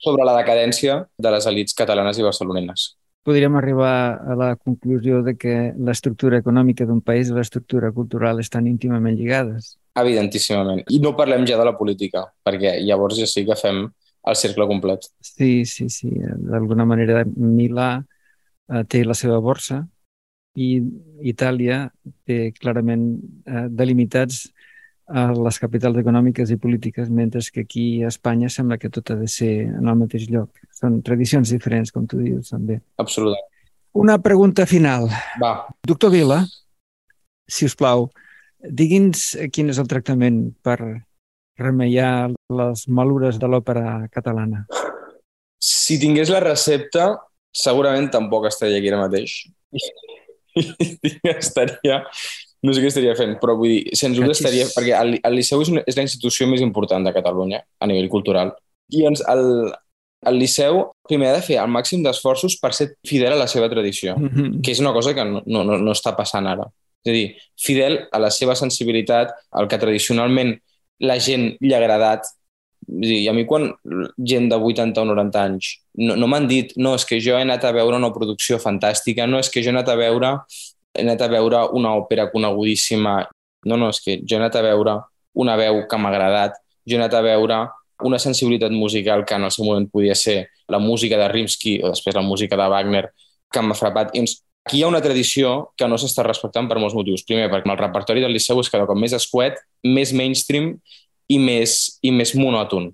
sobre 0.00 0.24
la 0.24 0.34
decadència 0.38 1.04
de 1.18 1.30
les 1.34 1.46
elites 1.46 1.76
catalanes 1.76 2.18
i 2.18 2.24
barcelonenes. 2.24 2.94
Podríem 3.22 3.56
arribar 3.60 4.16
a 4.16 4.34
la 4.34 4.54
conclusió 4.56 5.20
de 5.22 5.34
que 5.36 5.54
l'estructura 5.76 6.40
econòmica 6.40 6.86
d'un 6.88 7.02
país 7.04 7.28
i 7.28 7.36
l'estructura 7.36 7.92
cultural 7.92 8.40
estan 8.40 8.66
íntimament 8.66 9.18
lligades. 9.18 9.74
Evidentíssimament. 10.00 10.86
I 10.88 11.02
no 11.04 11.12
parlem 11.18 11.44
ja 11.44 11.58
de 11.60 11.66
la 11.68 11.76
política, 11.76 12.24
perquè 12.46 12.78
llavors 12.80 13.20
ja 13.20 13.28
sí 13.28 13.44
que 13.44 13.58
fem 13.60 13.84
el 14.30 14.36
cercle 14.40 14.64
complet. 14.70 15.04
Sí, 15.20 15.66
sí, 15.68 15.90
sí. 15.92 16.08
D'alguna 16.16 16.86
manera 16.88 17.26
Milà 17.28 17.90
eh, 18.00 18.84
té 18.88 19.04
la 19.04 19.16
seva 19.18 19.36
borsa 19.44 19.82
i 20.60 20.68
Itàlia 21.32 21.84
té 22.28 22.50
clarament 22.58 23.04
eh, 23.46 23.66
delimitats 23.68 24.44
a 25.10 25.26
eh, 25.30 25.36
les 25.46 25.58
capitals 25.62 25.98
econòmiques 26.02 26.52
i 26.52 26.58
polítiques, 26.60 27.10
mentre 27.10 27.42
que 27.52 27.64
aquí 27.66 27.86
a 28.04 28.10
Espanya 28.12 28.50
sembla 28.52 28.78
que 28.78 28.90
tot 28.92 29.10
ha 29.10 29.18
de 29.20 29.28
ser 29.28 29.52
en 29.66 29.88
el 29.88 29.98
mateix 30.04 30.28
lloc. 30.30 30.50
Són 30.76 31.00
tradicions 31.06 31.50
diferents, 31.50 31.92
com 31.94 32.06
tu 32.06 32.20
dius, 32.22 32.52
també. 32.54 32.80
Absolutament. 33.02 33.46
Una 34.00 34.20
pregunta 34.22 34.66
final. 34.70 35.08
Va. 35.42 35.54
Doctor 35.86 36.12
Vila, 36.14 36.44
si 37.50 37.66
us 37.66 37.74
plau, 37.74 38.06
digui'ns 38.62 39.32
quin 39.50 39.72
és 39.72 39.80
el 39.82 39.88
tractament 39.90 40.44
per 40.62 40.78
remeiar 41.60 42.30
les 42.56 42.86
malures 42.88 43.40
de 43.40 43.50
l'òpera 43.50 44.06
catalana? 44.14 44.64
Si 45.60 45.98
tingués 46.00 46.30
la 46.32 46.40
recepta, 46.44 47.10
segurament 47.52 48.08
tampoc 48.14 48.46
estaria 48.48 48.78
aquí 48.78 48.92
ara 48.92 49.02
mateix. 49.02 49.34
estaria... 51.38 52.04
No 52.60 52.74
sé 52.76 52.82
què 52.82 52.90
estaria 52.90 53.14
fent, 53.16 53.38
però 53.40 53.54
vull 53.56 53.70
dir, 53.72 53.94
sens 53.96 54.18
dubte 54.18 54.34
estaria... 54.34 54.66
Perquè 54.74 54.92
el, 54.98 55.14
el 55.24 55.36
Liceu 55.38 55.62
és, 55.64 55.70
una, 55.72 55.80
és 55.88 55.96
la 55.96 56.04
institució 56.04 56.48
més 56.50 56.60
important 56.60 57.06
de 57.06 57.14
Catalunya 57.14 57.62
a 57.80 57.88
nivell 57.88 58.10
cultural. 58.12 58.52
I 58.92 59.06
doncs 59.06 59.22
el, 59.32 59.70
el 60.28 60.36
Liceu 60.36 60.82
primer 61.08 61.30
ha 61.30 61.38
de 61.38 61.46
fer 61.46 61.56
el 61.62 61.72
màxim 61.72 62.02
d'esforços 62.04 62.58
per 62.60 62.74
ser 62.76 62.90
fidel 63.08 63.32
a 63.32 63.40
la 63.40 63.48
seva 63.48 63.70
tradició, 63.72 64.16
mm 64.18 64.28
-hmm. 64.28 64.60
que 64.60 64.72
és 64.72 64.80
una 64.84 64.92
cosa 64.92 65.14
que 65.14 65.24
no, 65.24 65.40
no, 65.46 65.64
no 65.64 65.92
està 65.92 66.12
passant 66.16 66.46
ara. 66.46 66.68
És 67.04 67.10
a 67.10 67.14
dir, 67.14 67.36
fidel 67.56 68.08
a 68.12 68.18
la 68.18 68.30
seva 68.30 68.54
sensibilitat, 68.54 69.32
al 69.50 69.68
que 69.68 69.78
tradicionalment 69.78 70.58
la 71.00 71.18
gent 71.18 71.56
li 71.60 71.72
ha 71.72 71.78
agradat. 71.78 72.26
I 72.88 73.28
a 73.28 73.34
mi 73.36 73.44
quan 73.46 73.68
gent 74.16 74.48
de 74.50 74.56
80 74.56 75.02
o 75.02 75.04
90 75.04 75.42
anys 75.42 75.74
no, 76.00 76.16
no 76.16 76.26
m'han 76.26 76.48
dit 76.48 76.72
no, 76.76 76.94
és 76.96 77.04
que 77.06 77.20
jo 77.22 77.36
he 77.36 77.44
anat 77.44 77.64
a 77.64 77.74
veure 77.76 77.98
una 78.00 78.12
producció 78.14 78.58
fantàstica, 78.62 79.26
no, 79.28 79.38
és 79.38 79.50
que 79.52 79.62
jo 79.62 79.70
he 79.70 79.74
anat 79.74 79.90
a 79.92 79.98
veure 80.00 80.32
he 80.96 81.04
anat 81.04 81.22
a 81.22 81.28
veure 81.30 81.66
una 81.76 81.92
òpera 81.98 82.30
conegudíssima, 82.32 83.20
no, 83.66 83.76
no, 83.76 83.90
és 83.92 84.00
que 84.02 84.18
jo 84.24 84.36
he 84.36 84.40
anat 84.40 84.56
a 84.58 84.64
veure 84.64 84.96
una 85.38 85.56
veu 85.60 85.84
que 85.86 86.00
m'ha 86.00 86.10
agradat, 86.10 86.56
jo 86.88 86.96
he 86.96 87.00
anat 87.00 87.14
a 87.14 87.22
veure 87.22 87.60
una 88.02 88.18
sensibilitat 88.18 88.72
musical 88.72 89.24
que 89.24 89.34
en 89.34 89.44
el 89.44 89.52
seu 89.54 89.64
moment 89.64 89.88
podia 89.90 90.14
ser 90.14 90.48
la 90.68 90.78
música 90.78 91.18
de 91.18 91.28
Rimsky 91.28 91.80
o 91.82 91.90
després 91.92 92.16
la 92.16 92.24
música 92.24 92.56
de 92.56 92.68
Wagner, 92.72 93.10
que 93.52 93.62
m'ha 93.62 93.76
frapat. 93.76 94.14
I 94.16 94.24
aquí 94.64 94.78
hi 94.78 94.82
ha 94.84 94.88
una 94.88 95.02
tradició 95.04 95.72
que 95.76 95.88
no 95.88 95.98
s'està 95.98 96.24
respectant 96.26 96.68
per 96.70 96.78
molts 96.80 96.96
motius. 96.96 97.24
Primer, 97.26 97.50
perquè 97.52 97.70
el 97.70 97.80
repertori 97.80 98.24
del 98.24 98.32
Liceu 98.32 98.60
és 98.62 98.70
cada 98.72 98.86
cop 98.88 98.98
més 98.98 99.14
escuet, 99.16 99.60
més 99.84 100.14
mainstream 100.16 100.74
i 101.30 101.38
més, 101.38 101.76
i 102.02 102.12
més 102.14 102.34
monòton. 102.38 102.90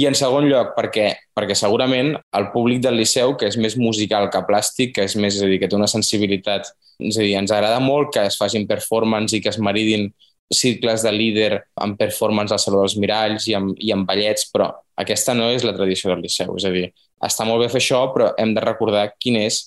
I 0.00 0.06
en 0.08 0.16
segon 0.16 0.46
lloc, 0.48 0.72
perquè, 0.76 1.10
perquè 1.36 1.54
segurament 1.58 2.14
el 2.38 2.48
públic 2.54 2.80
del 2.84 2.96
Liceu, 2.96 3.34
que 3.36 3.50
és 3.50 3.58
més 3.60 3.76
musical 3.76 4.30
que 4.32 4.40
plàstic, 4.48 4.94
que 4.96 5.04
és 5.04 5.16
més, 5.20 5.36
és 5.36 5.44
a 5.44 5.50
dir, 5.50 5.58
que 5.60 5.68
té 5.68 5.76
una 5.76 5.90
sensibilitat, 5.90 6.70
és 7.02 7.18
a 7.18 7.24
dir, 7.26 7.34
ens 7.36 7.52
agrada 7.52 7.82
molt 7.82 8.12
que 8.14 8.24
es 8.24 8.38
facin 8.40 8.64
performance 8.70 9.36
i 9.36 9.42
que 9.44 9.52
es 9.52 9.60
meridin 9.60 10.08
cicles 10.52 11.04
de 11.04 11.12
líder 11.12 11.60
amb 11.80 11.98
performance 12.00 12.52
al 12.52 12.60
Saló 12.60 12.82
dels 12.82 12.96
Miralls 13.00 13.46
i 13.48 13.56
amb, 13.56 13.76
i 13.80 13.92
amb 13.92 14.08
ballets, 14.08 14.48
però 14.52 14.70
aquesta 15.00 15.34
no 15.36 15.50
és 15.52 15.64
la 15.64 15.74
tradició 15.76 16.12
del 16.12 16.24
Liceu. 16.24 16.56
És 16.56 16.66
a 16.68 16.72
dir, 16.72 16.88
està 17.24 17.46
molt 17.48 17.64
bé 17.64 17.70
fer 17.72 17.80
això, 17.82 18.02
però 18.14 18.32
hem 18.40 18.56
de 18.56 18.64
recordar 18.64 19.06
quin 19.18 19.38
és 19.40 19.62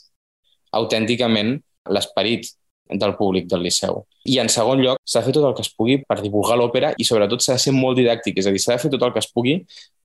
autènticament 0.76 1.56
l'esperit 1.90 2.50
del 2.90 3.16
públic 3.18 3.50
del 3.50 3.66
Liceu. 3.66 4.04
I 4.26 4.40
en 4.42 4.50
segon 4.50 4.82
lloc, 4.82 5.00
s'ha 5.06 5.22
de 5.22 5.30
fer 5.30 5.36
tot 5.38 5.46
el 5.46 5.54
que 5.58 5.62
es 5.66 5.72
pugui 5.74 6.00
per 6.02 6.18
divulgar 6.22 6.58
l'òpera 6.58 6.94
i 6.98 7.06
sobretot 7.06 7.44
s'ha 7.46 7.58
de 7.60 7.62
ser 7.62 7.74
molt 7.76 8.00
didàctic, 8.00 8.40
és 8.42 8.48
a 8.50 8.54
dir, 8.54 8.62
s'ha 8.62 8.74
de 8.74 8.82
fer 8.82 8.92
tot 8.94 9.04
el 9.06 9.14
que 9.14 9.22
es 9.22 9.30
pugui 9.32 9.60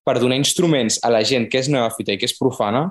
per 0.05 0.19
donar 0.21 0.37
instruments 0.37 0.99
a 1.05 1.11
la 1.13 1.23
gent 1.25 1.49
que 1.51 1.61
és 1.61 1.71
neòfita 1.73 2.13
i 2.13 2.21
que 2.21 2.29
és 2.29 2.37
profana 2.37 2.91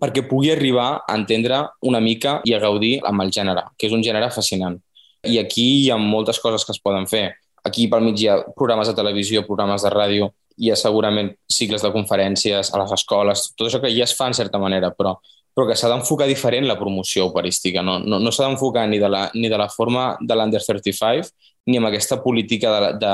perquè 0.00 0.24
pugui 0.26 0.50
arribar 0.50 0.88
a 1.06 1.14
entendre 1.14 1.60
una 1.86 2.00
mica 2.00 2.40
i 2.44 2.54
a 2.54 2.60
gaudir 2.62 2.98
amb 3.06 3.22
el 3.22 3.30
gènere, 3.30 3.62
que 3.78 3.86
és 3.86 3.94
un 3.94 4.02
gènere 4.02 4.30
fascinant. 4.34 4.80
I 5.24 5.38
aquí 5.38 5.66
hi 5.84 5.90
ha 5.90 5.98
moltes 6.00 6.40
coses 6.42 6.64
que 6.66 6.74
es 6.74 6.80
poden 6.82 7.06
fer. 7.06 7.28
Aquí 7.64 7.86
pel 7.88 8.02
mig 8.04 8.18
hi 8.20 8.28
ha 8.28 8.40
programes 8.56 8.90
de 8.90 8.96
televisió, 8.96 9.44
programes 9.46 9.86
de 9.86 9.92
ràdio, 9.94 10.32
hi 10.58 10.70
ha 10.70 10.76
segurament 10.78 11.30
cicles 11.50 11.82
de 11.82 11.92
conferències 11.94 12.72
a 12.72 12.82
les 12.82 12.92
escoles, 12.98 13.48
tot 13.56 13.68
això 13.68 13.80
que 13.82 13.92
ja 13.94 14.04
es 14.04 14.14
fa 14.18 14.28
en 14.30 14.36
certa 14.36 14.60
manera, 14.62 14.90
però 14.94 15.16
però 15.54 15.68
que 15.68 15.76
s'ha 15.78 15.88
d'enfocar 15.88 16.26
diferent 16.26 16.66
la 16.66 16.78
promoció 16.78 17.28
operística. 17.30 17.82
No, 17.82 18.00
no, 18.02 18.18
no 18.18 18.32
s'ha 18.34 18.48
d'enfocar 18.48 18.88
ni, 18.90 18.98
de 18.98 19.08
la, 19.08 19.28
ni 19.34 19.48
de 19.48 19.58
la 19.60 19.68
forma 19.70 20.14
de 20.20 20.36
l'Under 20.36 20.60
35 20.60 21.30
ni 21.70 21.78
amb 21.78 21.88
aquesta 21.88 22.18
política 22.22 22.72
de, 22.74 22.88
de, 23.00 23.12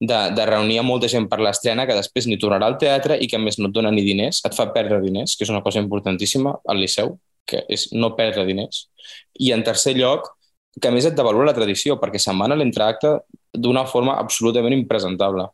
de, 0.00 0.20
de 0.34 0.46
reunir 0.48 0.80
molta 0.82 1.08
gent 1.10 1.28
per 1.30 1.40
l'estrena 1.44 1.86
que 1.86 1.96
després 1.98 2.26
ni 2.26 2.38
tornarà 2.40 2.70
al 2.70 2.78
teatre 2.80 3.18
i 3.20 3.28
que 3.30 3.38
més 3.38 3.60
no 3.60 3.70
et 3.70 3.76
dona 3.76 3.92
ni 3.94 4.04
diners, 4.06 4.40
et 4.46 4.56
fa 4.56 4.66
perdre 4.74 5.00
diners, 5.04 5.36
que 5.36 5.46
és 5.46 5.52
una 5.52 5.62
cosa 5.62 5.82
importantíssima 5.82 6.56
al 6.66 6.80
Liceu, 6.80 7.14
que 7.46 7.62
és 7.68 7.90
no 7.92 8.14
perdre 8.16 8.46
diners. 8.48 8.88
I 9.38 9.52
en 9.54 9.64
tercer 9.66 9.94
lloc, 9.98 10.32
que 10.80 10.90
a 10.90 10.94
més 10.94 11.06
et 11.06 11.14
devalua 11.14 11.46
la 11.46 11.54
tradició, 11.56 11.98
perquè 12.00 12.18
se'n 12.18 12.40
van 12.40 12.54
a 12.54 12.58
l'entracte 12.58 13.18
d'una 13.54 13.84
forma 13.86 14.16
absolutament 14.18 14.74
impresentable. 14.74 15.46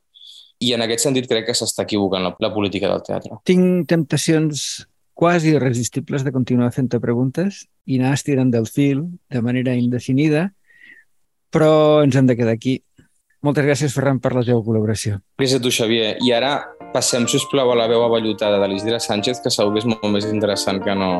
I 0.61 0.75
en 0.77 0.85
aquest 0.85 1.07
sentit 1.07 1.29
crec 1.29 1.47
que 1.49 1.57
s'està 1.57 1.85
equivocant 1.87 2.25
la, 2.25 2.33
la 2.40 2.53
política 2.53 2.88
del 2.88 3.05
teatre. 3.05 3.40
Tinc 3.49 3.88
temptacions 3.88 4.87
quasi 5.21 5.51
irresistibles 5.53 6.25
de 6.25 6.33
continuar 6.33 6.71
fent-te 6.73 6.97
preguntes 6.97 7.67
i 7.85 7.99
anar 7.99 8.15
estirant 8.17 8.49
del 8.49 8.65
fil 8.65 9.03
de 9.29 9.43
manera 9.45 9.75
indefinida, 9.77 10.47
però 11.53 12.01
ens 12.01 12.17
hem 12.17 12.31
de 12.31 12.39
quedar 12.39 12.55
aquí. 12.57 12.79
Moltes 13.45 13.67
gràcies, 13.67 13.93
Ferran, 13.93 14.17
per 14.25 14.33
la 14.33 14.47
teva 14.49 14.65
col·laboració. 14.65 15.19
Gràcies 15.37 15.61
a 15.61 15.61
tu, 15.61 15.75
Xavier. 15.77 16.15
I 16.25 16.33
ara 16.39 16.55
passem, 16.95 17.29
si 17.29 17.37
us 17.37 17.45
plau, 17.53 17.69
a 17.69 17.77
la 17.77 17.91
veu 17.93 18.01
avallotada 18.07 18.63
de 18.65 18.73
l'Isidre 18.73 18.97
Sánchez, 18.97 19.45
que 19.45 19.53
segur 19.53 19.77
que 19.77 19.85
és 19.85 19.91
molt 19.93 20.09
més 20.17 20.31
interessant 20.33 20.81
que 20.81 20.97
no 20.97 21.13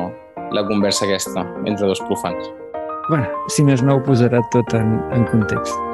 la 0.49 0.65
conversa 0.65 1.05
aquesta 1.05 1.45
entre 1.61 1.85
dos 1.85 2.01
profans. 2.09 2.49
Bueno, 3.05 3.29
si 3.53 3.61
més 3.69 3.85
no, 3.85 4.01
ho 4.01 4.05
posarà 4.09 4.41
tot 4.49 4.77
en, 4.81 4.97
en 5.13 5.29
context. 5.29 5.90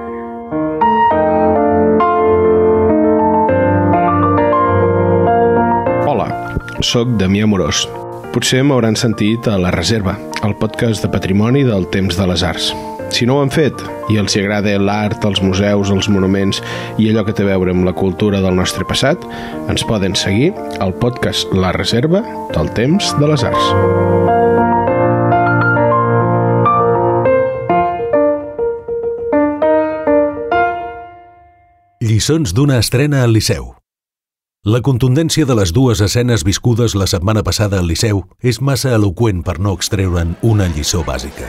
Soc 6.85 7.15
Damià 7.17 7.47
Morós. 7.49 7.87
Potser 8.35 8.59
m'hauran 8.61 8.93
sentit 8.99 9.47
a 9.49 9.55
La 9.57 9.71
Reserva, 9.73 10.13
el 10.45 10.53
podcast 10.59 11.01
de 11.01 11.09
patrimoni 11.09 11.63
del 11.65 11.87
temps 11.89 12.17
de 12.19 12.27
les 12.29 12.43
arts. 12.45 12.67
Si 13.09 13.25
no 13.25 13.37
ho 13.37 13.41
han 13.41 13.49
fet 13.49 13.81
i 14.13 14.19
els 14.21 14.35
agrada 14.37 14.75
l'art, 14.77 15.23
els 15.25 15.41
museus, 15.41 15.89
els 15.89 16.09
monuments 16.11 16.61
i 17.01 17.07
allò 17.09 17.23
que 17.25 17.33
té 17.33 17.47
a 17.47 17.49
veure 17.49 17.73
amb 17.73 17.87
la 17.87 17.95
cultura 17.97 18.43
del 18.43 18.53
nostre 18.59 18.85
passat, 18.85 19.17
ens 19.71 19.85
poden 19.87 20.13
seguir 20.13 20.51
al 20.83 20.93
podcast 21.01 21.49
La 21.55 21.71
Reserva 21.73 22.21
del 22.53 22.69
temps 22.77 23.09
de 23.17 23.31
les 23.31 23.47
arts. 23.47 23.71
Lliçons 32.05 32.53
d'una 32.53 32.77
estrena 32.83 33.25
al 33.25 33.33
Liceu 33.33 33.76
la 34.67 34.81
contundència 34.83 35.45
de 35.47 35.55
les 35.55 35.71
dues 35.71 36.01
escenes 36.03 36.41
viscudes 36.43 36.91
la 36.99 37.05
setmana 37.07 37.39
passada 37.39 37.77
al 37.79 37.85
Liceu 37.87 38.17
és 38.51 38.57
massa 38.59 38.89
eloqüent 38.97 39.39
per 39.47 39.53
no 39.63 39.71
extreure'n 39.77 40.33
una 40.43 40.65
lliçó 40.67 41.05
bàsica. 41.07 41.47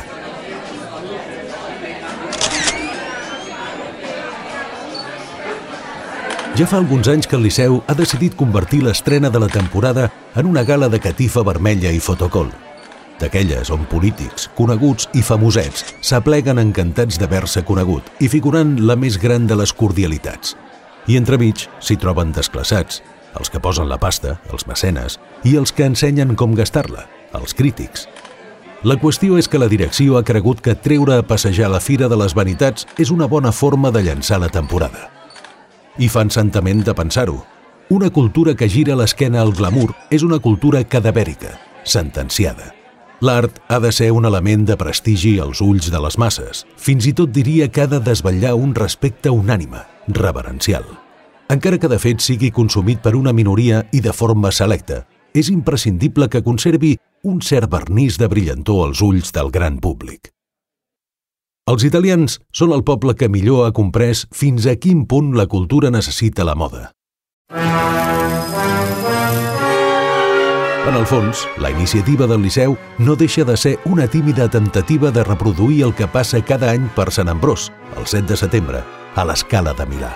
Ja 6.55 6.69
fa 6.71 6.79
alguns 6.79 7.11
anys 7.11 7.27
que 7.27 7.35
el 7.35 7.43
Liceu 7.49 7.81
ha 7.89 7.99
decidit 7.99 8.39
convertir 8.39 8.85
l'estrena 8.87 9.33
de 9.35 9.43
la 9.43 9.51
temporada 9.51 10.13
en 10.37 10.47
una 10.47 10.63
gala 10.63 10.87
de 10.89 11.03
catifa 11.03 11.43
vermella 11.43 11.91
i 11.91 11.99
fotocol. 11.99 12.55
D'aquelles 13.19 13.75
on 13.75 13.83
polítics, 13.91 14.47
coneguts 14.55 15.11
i 15.19 15.27
famosets 15.27 15.83
s'apleguen 16.07 16.63
encantats 16.63 17.19
d'haver-se 17.19 17.67
conegut 17.67 18.23
i 18.23 18.31
figurant 18.31 18.79
la 18.87 18.95
més 18.95 19.19
gran 19.19 19.51
de 19.51 19.59
les 19.59 19.75
cordialitats– 19.75 20.55
i 21.09 21.17
entremig 21.17 21.67
s'hi 21.81 21.97
troben 21.97 22.33
desclassats, 22.37 23.03
els 23.39 23.51
que 23.51 23.61
posen 23.61 23.89
la 23.89 23.99
pasta, 23.99 24.39
els 24.53 24.67
mecenes, 24.69 25.19
i 25.45 25.57
els 25.57 25.73
que 25.73 25.87
ensenyen 25.89 26.37
com 26.37 26.55
gastar-la, 26.57 27.07
els 27.35 27.55
crítics. 27.57 28.07
La 28.87 28.95
qüestió 29.01 29.39
és 29.41 29.49
que 29.51 29.59
la 29.59 29.67
direcció 29.67 30.19
ha 30.19 30.25
cregut 30.25 30.61
que 30.63 30.77
treure 30.79 31.17
a 31.19 31.27
passejar 31.27 31.71
la 31.73 31.81
Fira 31.83 32.07
de 32.09 32.17
les 32.21 32.35
Vanitats 32.35 32.87
és 32.97 33.11
una 33.11 33.27
bona 33.27 33.51
forma 33.51 33.91
de 33.91 34.05
llançar 34.07 34.39
la 34.39 34.53
temporada. 34.55 35.09
I 35.99 36.07
fan 36.09 36.31
santament 36.31 36.85
de 36.87 36.95
pensar-ho. 36.95 37.41
Una 37.91 38.11
cultura 38.11 38.55
que 38.55 38.69
gira 38.69 38.95
l'esquena 38.95 39.41
al 39.43 39.51
glamour 39.57 39.97
és 40.15 40.23
una 40.23 40.39
cultura 40.39 40.85
cadavèrica, 40.85 41.57
sentenciada. 41.83 42.75
L'art 43.21 43.59
ha 43.67 43.81
de 43.83 43.91
ser 43.91 44.13
un 44.15 44.29
element 44.29 44.69
de 44.69 44.77
prestigi 44.79 45.41
als 45.43 45.59
ulls 45.65 45.91
de 45.91 45.99
les 45.99 46.19
masses. 46.23 46.63
Fins 46.77 47.09
i 47.09 47.17
tot 47.19 47.33
diria 47.35 47.67
que 47.67 47.83
ha 47.83 47.91
de 47.91 47.99
desvetllar 47.99 48.55
un 48.55 48.77
respecte 48.79 49.33
unànime, 49.35 49.83
reverencial. 50.15 50.85
Encara 51.49 51.79
que 51.79 51.89
de 51.89 51.99
fet 51.99 52.21
sigui 52.21 52.51
consumit 52.53 53.01
per 53.01 53.15
una 53.17 53.33
minoria 53.33 53.85
i 53.93 54.03
de 54.05 54.13
forma 54.13 54.51
selecta, 54.53 55.07
és 55.35 55.49
imprescindible 55.53 56.29
que 56.29 56.43
conservi 56.45 56.97
un 57.23 57.41
cert 57.43 57.71
vernís 57.71 58.19
de 58.19 58.29
brillantor 58.29 58.89
als 58.89 59.01
ulls 59.05 59.33
del 59.33 59.51
gran 59.51 59.79
públic. 59.81 60.33
Els 61.69 61.85
italians 61.85 62.39
són 62.53 62.73
el 62.73 62.85
poble 62.85 63.13
que 63.15 63.29
millor 63.29 63.67
ha 63.67 63.75
comprès 63.77 64.25
fins 64.33 64.67
a 64.67 64.77
quin 64.81 65.05
punt 65.09 65.35
la 65.37 65.45
cultura 65.47 65.91
necessita 65.93 66.47
la 66.49 66.55
moda. 66.57 66.93
En 70.89 70.95
el 70.97 71.05
fons, 71.05 71.43
la 71.61 71.69
iniciativa 71.71 72.27
del 72.27 72.41
Liceu 72.41 72.79
no 72.97 73.17
deixa 73.17 73.45
de 73.45 73.59
ser 73.61 73.75
una 73.85 74.07
tímida 74.09 74.49
temptativa 74.49 75.11
de 75.11 75.25
reproduir 75.25 75.83
el 75.85 75.93
que 75.95 76.09
passa 76.09 76.41
cada 76.41 76.71
any 76.73 76.89
per 76.97 77.11
Sant 77.13 77.29
Ambrós, 77.29 77.69
el 78.01 78.07
7 78.07 78.25
de 78.33 78.39
setembre, 78.41 78.81
a 79.19 79.27
l'escala 79.27 79.75
de 79.75 79.91
Milà. 79.91 80.15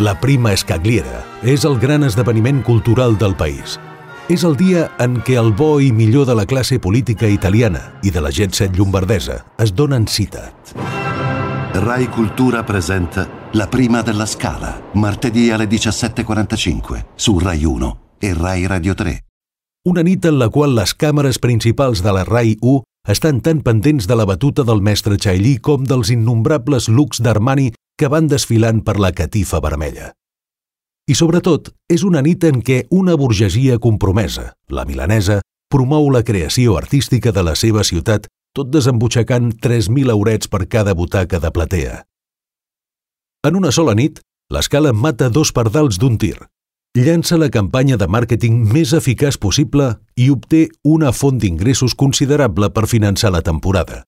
La 0.00 0.16
Prima 0.18 0.56
Escagliera 0.56 1.20
és 1.44 1.68
el 1.68 1.76
gran 1.78 2.08
esdeveniment 2.08 2.64
cultural 2.64 3.20
del 3.20 3.36
país– 3.36 3.76
és 4.28 4.40
el 4.48 4.54
dia 4.56 4.86
en 5.04 5.18
què 5.20 5.34
el 5.36 5.50
bo 5.52 5.82
i 5.84 5.90
millor 5.92 6.24
de 6.24 6.34
la 6.36 6.46
classe 6.48 6.78
política 6.80 7.28
italiana 7.28 7.82
i 8.02 8.10
de 8.10 8.22
la 8.24 8.30
gent 8.32 8.54
set 8.56 8.72
llombardesa 8.72 9.42
es 9.60 9.74
donen 9.76 10.06
cita. 10.08 10.48
Rai 11.74 12.06
Cultura 12.08 12.64
presenta 12.64 13.28
La 13.52 13.68
prima 13.68 14.00
della 14.02 14.24
Scala, 14.24 14.80
martedì 14.94 15.50
alle 15.50 15.66
17.45 15.66 17.04
su 17.14 17.38
Rai 17.38 17.64
1 17.64 17.98
e 18.18 18.32
Rai 18.32 18.66
Radio 18.66 18.94
3. 18.94 19.18
Una 19.84 20.02
nit 20.02 20.24
en 20.24 20.38
la 20.38 20.48
qual 20.48 20.74
les 20.74 20.96
càmeres 20.96 21.38
principals 21.38 22.00
de 22.00 22.12
la 22.12 22.24
Rai 22.24 22.56
1 22.62 22.80
estan 23.12 23.42
tan 23.44 23.60
pendents 23.60 24.08
de 24.08 24.16
la 24.16 24.24
batuta 24.24 24.64
del 24.64 24.80
mestre 24.80 25.18
Chailly 25.20 25.58
com 25.60 25.84
dels 25.84 26.08
innombrables 26.08 26.88
looks 26.88 27.20
d'Armani 27.20 27.74
que 27.98 28.10
van 28.10 28.28
desfilant 28.28 28.82
per 28.84 28.98
la 28.98 29.12
catifa 29.12 29.60
vermella. 29.62 30.12
I 31.06 31.14
sobretot, 31.14 31.68
és 31.92 32.02
una 32.02 32.22
nit 32.24 32.44
en 32.48 32.62
què 32.64 32.84
una 32.90 33.16
burgesia 33.20 33.76
compromesa, 33.78 34.54
la 34.68 34.86
milanesa, 34.88 35.42
promou 35.68 36.08
la 36.10 36.22
creació 36.24 36.78
artística 36.78 37.32
de 37.32 37.42
la 37.44 37.54
seva 37.58 37.84
ciutat 37.84 38.28
tot 38.54 38.70
desembutxacant 38.70 39.50
3.000 39.60 40.14
eurets 40.14 40.48
per 40.48 40.64
cada 40.70 40.94
butaca 40.94 41.40
de 41.42 41.50
platea. 41.50 42.04
En 43.44 43.58
una 43.58 43.72
sola 43.74 43.94
nit, 43.98 44.22
l'escala 44.54 44.94
mata 44.94 45.28
dos 45.28 45.50
pardals 45.52 45.98
d'un 45.98 46.16
tir, 46.16 46.38
llança 46.94 47.36
la 47.36 47.50
campanya 47.50 47.98
de 47.98 48.06
màrqueting 48.06 48.62
més 48.70 48.94
eficaç 48.94 49.36
possible 49.42 49.90
i 50.14 50.30
obté 50.30 50.68
una 50.86 51.10
font 51.12 51.40
d'ingressos 51.42 51.96
considerable 51.98 52.70
per 52.70 52.86
finançar 52.86 53.34
la 53.34 53.42
temporada. 53.42 54.04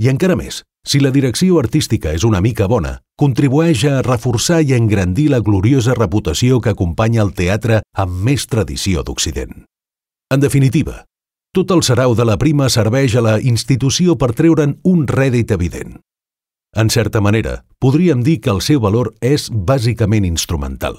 I 0.00 0.08
encara 0.08 0.36
més, 0.38 0.62
si 0.88 0.98
la 0.98 1.12
direcció 1.14 1.58
artística 1.60 2.12
és 2.16 2.24
una 2.24 2.40
mica 2.40 2.66
bona, 2.66 2.96
contribueix 3.20 3.84
a 3.86 4.00
reforçar 4.02 4.62
i 4.64 4.74
engrandir 4.74 5.28
la 5.30 5.42
gloriosa 5.44 5.94
reputació 5.98 6.60
que 6.60 6.72
acompanya 6.72 7.22
el 7.22 7.34
teatre 7.38 7.82
amb 7.94 8.24
més 8.26 8.48
tradició 8.48 9.04
d'Occident. 9.06 9.66
En 10.32 10.40
definitiva, 10.40 11.04
tot 11.52 11.70
el 11.70 11.82
sarau 11.84 12.16
de 12.16 12.24
la 12.24 12.38
prima 12.40 12.70
serveix 12.72 13.14
a 13.14 13.22
la 13.22 13.36
institució 13.38 14.16
per 14.16 14.32
treure'n 14.32 14.78
un 14.88 15.04
rèdit 15.06 15.52
evident. 15.52 15.98
En 16.74 16.88
certa 16.88 17.20
manera, 17.20 17.66
podríem 17.78 18.22
dir 18.24 18.40
que 18.40 18.50
el 18.50 18.62
seu 18.64 18.80
valor 18.80 19.12
és 19.20 19.50
bàsicament 19.52 20.24
instrumental. 20.24 20.96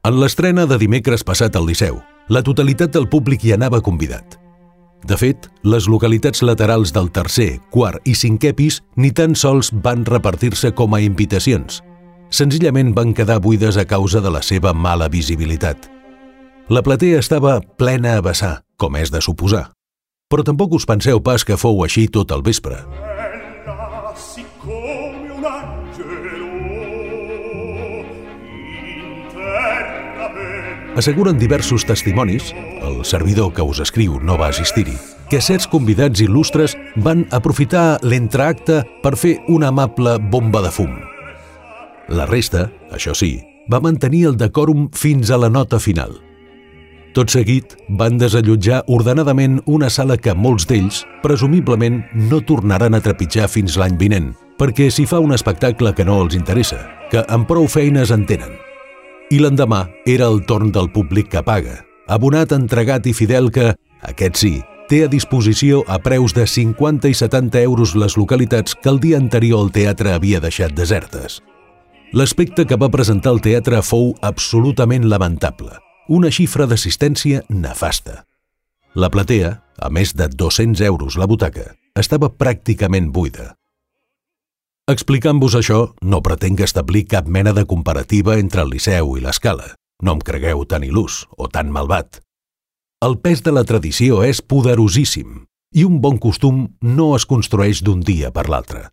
En 0.00 0.16
l'estrena 0.16 0.62
de 0.64 0.78
dimecres 0.80 1.20
passat 1.28 1.56
al 1.58 1.66
Liceu, 1.68 1.98
la 2.32 2.40
totalitat 2.40 2.94
del 2.94 3.04
públic 3.12 3.42
hi 3.44 3.50
anava 3.52 3.82
convidat. 3.84 4.38
De 5.04 5.18
fet, 5.20 5.50
les 5.60 5.88
localitats 5.92 6.40
laterals 6.40 6.94
del 6.96 7.10
tercer, 7.12 7.58
quart 7.68 8.08
i 8.08 8.14
cinquè 8.16 8.54
pis 8.56 8.78
ni 8.96 9.10
tan 9.12 9.36
sols 9.36 9.68
van 9.84 10.06
repartir-se 10.08 10.72
com 10.72 10.96
a 10.96 11.02
invitacions. 11.04 11.82
Senzillament 12.32 12.94
van 12.96 13.12
quedar 13.12 13.42
buides 13.44 13.76
a 13.76 13.84
causa 13.84 14.24
de 14.24 14.32
la 14.32 14.40
seva 14.40 14.72
mala 14.72 15.10
visibilitat. 15.12 15.90
La 16.72 16.80
platea 16.80 17.20
estava 17.20 17.60
plena 17.60 18.16
a 18.16 18.24
vessar, 18.24 18.62
com 18.80 18.96
és 18.96 19.12
de 19.12 19.20
suposar. 19.20 19.66
Però 20.32 20.46
tampoc 20.46 20.80
us 20.80 20.88
penseu 20.88 21.20
pas 21.20 21.44
que 21.44 21.60
fou 21.60 21.84
així 21.84 22.08
tot 22.08 22.32
el 22.32 22.40
vespre. 22.46 22.80
Asseguren 31.00 31.38
diversos 31.38 31.86
testimonis, 31.86 32.54
el 32.84 33.06
servidor 33.06 33.54
que 33.56 33.64
us 33.64 33.78
escriu 33.80 34.18
no 34.20 34.34
va 34.36 34.50
assistir-hi, 34.52 34.98
que 35.32 35.38
certs 35.40 35.64
convidats 35.72 36.20
il·lustres 36.20 36.74
van 37.00 37.22
aprofitar 37.32 38.02
l'entreacte 38.04 38.82
per 39.00 39.14
fer 39.16 39.38
una 39.48 39.70
amable 39.72 40.18
bomba 40.20 40.60
de 40.60 40.74
fum. 40.76 40.92
La 42.12 42.28
resta, 42.28 42.66
això 42.92 43.16
sí, 43.16 43.30
va 43.72 43.80
mantenir 43.80 44.26
el 44.28 44.36
decòrum 44.36 44.90
fins 44.92 45.32
a 45.32 45.40
la 45.40 45.48
nota 45.48 45.80
final. 45.80 46.18
Tot 47.16 47.32
seguit, 47.32 47.78
van 47.88 48.20
desallotjar 48.20 48.84
ordenadament 48.92 49.62
una 49.64 49.88
sala 49.88 50.20
que 50.20 50.36
molts 50.36 50.68
d'ells, 50.68 51.06
presumiblement, 51.24 52.02
no 52.28 52.44
tornaran 52.44 52.92
a 52.92 53.00
trepitjar 53.00 53.48
fins 53.48 53.80
l'any 53.80 53.96
vinent, 53.96 54.34
perquè 54.60 54.92
s'hi 54.92 55.08
fa 55.08 55.24
un 55.24 55.32
espectacle 55.32 55.96
que 55.96 56.04
no 56.04 56.20
els 56.26 56.36
interessa, 56.36 56.90
que 57.08 57.24
amb 57.24 57.48
prou 57.48 57.72
feines 57.72 58.12
en 58.12 58.28
tenen– 58.28 58.52
i 59.30 59.38
l'endemà 59.38 59.84
era 60.10 60.26
el 60.26 60.42
torn 60.46 60.72
del 60.74 60.90
públic 60.90 61.30
que 61.30 61.42
paga, 61.46 61.84
abonat, 62.10 62.52
entregat 62.52 63.06
i 63.06 63.14
fidel 63.14 63.50
que, 63.54 63.70
aquest 64.02 64.40
sí, 64.42 64.54
té 64.90 65.04
a 65.06 65.10
disposició 65.10 65.84
a 65.86 66.00
preus 66.02 66.34
de 66.34 66.46
50 66.50 67.06
i 67.08 67.14
70 67.14 67.62
euros 67.62 67.94
les 67.94 68.16
localitats 68.18 68.74
que 68.74 68.90
el 68.90 68.98
dia 68.98 69.20
anterior 69.22 69.62
el 69.62 69.70
teatre 69.70 70.16
havia 70.16 70.40
deixat 70.42 70.74
desertes. 70.74 71.38
L'aspecte 72.10 72.66
que 72.66 72.74
va 72.74 72.90
presentar 72.90 73.30
el 73.36 73.38
teatre 73.44 73.84
fou 73.86 74.16
absolutament 74.26 75.06
lamentable, 75.06 75.78
una 76.10 76.32
xifra 76.34 76.66
d'assistència 76.66 77.44
nefasta. 77.48 78.24
La 78.98 79.12
platea, 79.14 79.60
a 79.78 79.88
més 79.94 80.16
de 80.18 80.26
200 80.26 80.82
euros 80.90 81.14
la 81.14 81.30
butaca, 81.30 81.70
estava 81.94 82.32
pràcticament 82.34 83.12
buida. 83.14 83.52
Explicant-vos 84.90 85.54
això, 85.54 85.92
no 86.02 86.18
pretenc 86.26 86.64
establir 86.64 87.04
cap 87.06 87.28
mena 87.30 87.52
de 87.54 87.62
comparativa 87.68 88.34
entre 88.42 88.64
el 88.64 88.72
Liceu 88.72 89.12
i 89.14 89.20
l'Escala. 89.22 89.76
No 90.02 90.16
em 90.16 90.22
cregueu 90.26 90.64
tan 90.66 90.82
il·lús 90.82 91.20
o 91.38 91.46
tan 91.46 91.70
malvat. 91.70 92.18
El 93.06 93.20
pes 93.22 93.44
de 93.46 93.54
la 93.54 93.62
tradició 93.62 94.24
és 94.26 94.42
poderosíssim 94.42 95.44
i 95.78 95.86
un 95.86 96.00
bon 96.02 96.18
costum 96.18 96.64
no 96.82 97.12
es 97.14 97.28
construeix 97.32 97.84
d'un 97.86 98.02
dia 98.02 98.32
per 98.34 98.48
l'altre. 98.50 98.88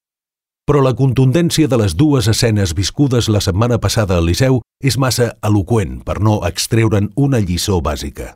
Però 0.70 0.84
la 0.86 0.94
contundència 0.94 1.72
de 1.72 1.80
les 1.82 1.96
dues 1.98 2.30
escenes 2.30 2.76
viscudes 2.78 3.32
la 3.34 3.42
setmana 3.42 3.80
passada 3.82 4.20
al 4.22 4.30
Liceu 4.30 4.62
és 4.84 5.00
massa 5.02 5.32
eloqüent 5.42 6.04
per 6.06 6.20
no 6.22 6.44
extreure'n 6.46 7.10
una 7.16 7.42
lliçó 7.42 7.82
bàsica 7.82 8.36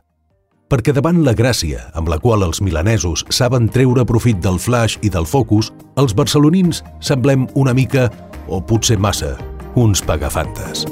perquè 0.72 0.94
davant 0.96 1.18
la 1.20 1.34
gràcia 1.36 1.82
amb 2.00 2.08
la 2.08 2.16
qual 2.16 2.46
els 2.46 2.62
milanesos 2.64 3.26
saben 3.28 3.66
treure 3.68 4.06
profit 4.08 4.38
del 4.40 4.56
flash 4.56 4.94
i 5.04 5.10
del 5.12 5.26
focus, 5.28 5.68
els 6.00 6.14
barcelonins 6.16 6.80
semblem 7.04 7.44
una 7.60 7.74
mica, 7.76 8.06
o 8.48 8.56
potser 8.64 8.96
massa, 8.96 9.34
uns 9.76 10.00
pagafantes. 10.00 10.86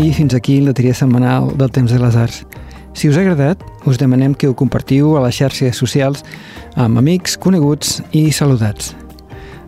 I 0.00 0.08
fins 0.16 0.32
aquí 0.32 0.56
la 0.64 0.72
tria 0.72 0.96
setmanal 0.96 1.50
del 1.60 1.68
Temps 1.76 1.92
de 1.92 2.00
les 2.00 2.16
Arts. 2.16 2.46
Si 2.96 3.12
us 3.12 3.20
ha 3.20 3.26
agradat, 3.26 3.60
us 3.84 4.00
demanem 4.00 4.32
que 4.32 4.48
ho 4.48 4.56
compartiu 4.56 5.12
a 5.18 5.26
les 5.26 5.36
xarxes 5.36 5.76
socials 5.76 6.24
amb 6.80 6.96
amics, 6.96 7.36
coneguts 7.36 7.98
i 8.16 8.30
saludats. 8.32 8.94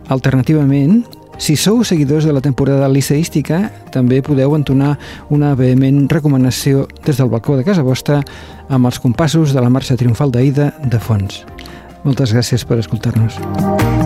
Alternativament, 0.09 1.03
si 1.37 1.55
sou 1.59 1.83
seguidors 1.83 2.25
de 2.25 2.33
la 2.33 2.41
temporada 2.41 2.87
liceística, 2.89 3.69
també 3.91 4.21
podeu 4.25 4.55
entonar 4.55 4.95
una 5.29 5.53
vehement 5.55 6.05
recomanació 6.11 6.87
des 7.05 7.19
del 7.19 7.31
balcó 7.33 7.57
de 7.57 7.67
casa 7.67 7.83
vostra 7.83 8.21
amb 8.69 8.87
els 8.87 8.99
compassos 8.99 9.53
de 9.53 9.61
la 9.61 9.69
marxa 9.69 9.99
triomfal 9.99 10.31
d'Aida 10.31 10.71
de 10.83 10.99
fons. 10.99 11.43
Moltes 12.05 12.33
gràcies 12.33 12.65
per 12.65 12.79
escoltar-nos. 12.79 14.04